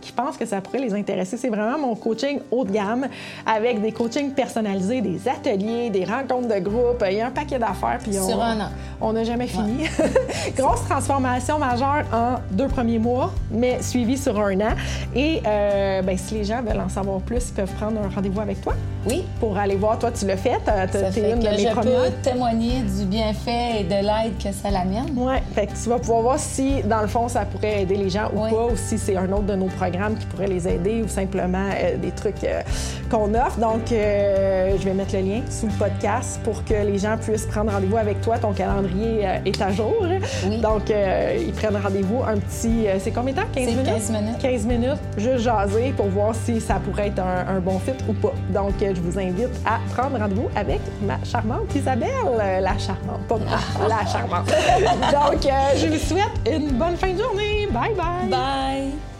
qui 0.00 0.12
pensent 0.12 0.36
que 0.36 0.46
ça 0.46 0.60
pourrait 0.60 0.80
les 0.80 0.94
intéresser. 0.94 1.36
C'est 1.36 1.48
vraiment 1.48 1.78
mon 1.78 1.94
coaching 1.94 2.40
haut 2.50 2.64
de 2.64 2.72
gamme 2.72 3.06
avec 3.44 3.80
des 3.80 3.92
coachings 3.92 4.32
personnalisés, 4.32 5.00
des 5.00 5.28
ateliers, 5.28 5.90
des 5.90 6.04
rencontres 6.04 6.48
de 6.48 6.60
groupe. 6.60 7.04
Il 7.08 7.16
y 7.16 7.20
a 7.20 7.26
un 7.26 7.30
paquet 7.30 7.58
d'affaires. 7.58 7.98
Puis 8.02 8.14
Sur 8.14 8.42
un 8.42 8.60
an. 8.60 8.68
On 9.00 9.12
n'a 9.12 9.24
jamais 9.24 9.46
fini. 9.46 9.84
Grosse 10.56 10.84
transformation 10.84 11.58
majeure 11.58 12.04
en 12.12 12.36
deux 12.50 12.68
premiers 12.68 12.98
mois, 12.98 13.32
mais 13.50 13.82
suivie 13.82 14.16
sur 14.16 14.38
un 14.40 14.60
an. 14.60 14.74
Et 15.14 15.42
euh, 15.46 16.02
ben, 16.02 16.16
si 16.16 16.34
les 16.34 16.44
gens 16.44 16.62
veulent 16.62 16.80
en 16.80 16.88
savoir 16.88 17.20
plus, 17.20 17.48
ils 17.48 17.54
peuvent 17.54 17.72
prendre 17.74 18.00
un 18.00 18.08
rendez-vous 18.08 18.40
avec 18.40 18.60
toi. 18.60 18.74
Oui. 19.06 19.24
Pour 19.38 19.56
aller 19.56 19.76
voir. 19.76 19.98
Toi, 19.98 20.10
tu 20.12 20.26
l'as 20.26 20.36
fait. 20.36 20.60
Ça 20.64 21.10
fait 21.12 21.32
une 21.32 21.42
que 21.42 21.56
je 21.56 21.80
peux 21.80 22.10
témoigner 22.22 22.80
du 22.80 23.04
bienfait 23.04 23.80
et 23.80 23.84
de 23.84 23.90
l'aide 23.90 24.36
que 24.42 24.52
ça 24.52 24.70
l'amène. 24.70 25.06
Oui. 25.16 25.34
Fait 25.54 25.66
que 25.66 25.72
tu 25.72 25.88
vas 25.88 25.98
pouvoir 25.98 26.22
voir 26.22 26.38
si, 26.38 26.82
dans 26.82 27.02
le 27.02 27.06
fond, 27.06 27.28
ça 27.28 27.44
pourrait 27.44 27.82
aider 27.82 27.96
les 27.96 28.10
gens 28.10 28.28
ou 28.34 28.40
pas, 28.48 28.66
ou 28.66 28.76
si 28.76 28.98
c'est 28.98 29.16
un 29.16 29.30
autre 29.32 29.46
de 29.46 29.54
nos 29.54 29.65
programmes 29.68 30.16
qui 30.16 30.26
pourrait 30.26 30.46
les 30.46 30.68
aider, 30.68 31.02
ou 31.02 31.08
simplement 31.08 31.68
euh, 31.74 31.96
des 31.96 32.10
trucs 32.10 32.44
euh, 32.44 32.62
qu'on 33.10 33.34
offre. 33.34 33.58
Donc, 33.58 33.82
je 33.90 34.84
vais 34.84 34.94
mettre 34.94 35.14
le 35.14 35.20
lien 35.20 35.40
sous 35.48 35.66
le 35.66 35.72
podcast 35.72 36.40
pour 36.44 36.64
que 36.64 36.74
les 36.74 36.98
gens 36.98 37.16
puissent 37.16 37.46
prendre 37.46 37.72
rendez-vous 37.72 37.96
avec 37.96 38.20
toi. 38.20 38.38
Ton 38.38 38.52
calendrier 38.52 39.26
est 39.44 39.60
à 39.60 39.70
jour. 39.70 39.94
Oui. 40.02 40.60
Donc, 40.60 40.90
ils 40.90 41.52
prennent 41.52 41.76
rendez-vous 41.76 42.22
un 42.26 42.36
petit. 42.36 42.86
c'est 42.98 43.12
combien 43.12 43.32
de 43.32 43.38
temps? 43.38 43.46
15 43.54 43.66
minutes? 43.68 43.86
15 43.86 44.10
minutes. 44.10 44.38
15 44.40 44.66
minutes, 44.66 45.00
juste 45.16 45.38
jaser 45.38 45.92
pour 45.96 46.06
voir 46.06 46.34
si 46.34 46.60
ça 46.60 46.74
pourrait 46.74 47.08
être 47.08 47.20
un, 47.20 47.60
bon 47.60 47.78
fit 47.78 47.92
ou 48.08 48.12
pas. 48.12 48.34
Donc, 48.50 48.74
je 48.80 49.00
vous 49.00 49.18
invite 49.18 49.50
à 49.64 49.78
prendre 49.94 50.18
rendez-vous 50.18 50.48
avec 50.56 50.80
ma 51.02 51.22
charmante 51.24 51.74
Isabelle. 51.74 52.10
Euh, 52.26 52.60
la 52.60 52.78
charmante, 52.78 53.26
pas 53.28 53.38
ah. 53.48 53.88
la 53.88 54.06
charmante. 54.06 54.46
Donc, 54.46 55.46
euh, 55.46 55.76
je 55.76 55.86
vous 55.86 55.98
souhaite 55.98 56.50
une 56.50 56.72
bonne 56.72 56.96
fin 56.96 57.12
de 57.12 57.18
journée. 57.18 57.66
Bye 57.70 57.94
bye. 57.94 58.28
Bye. 58.28 59.15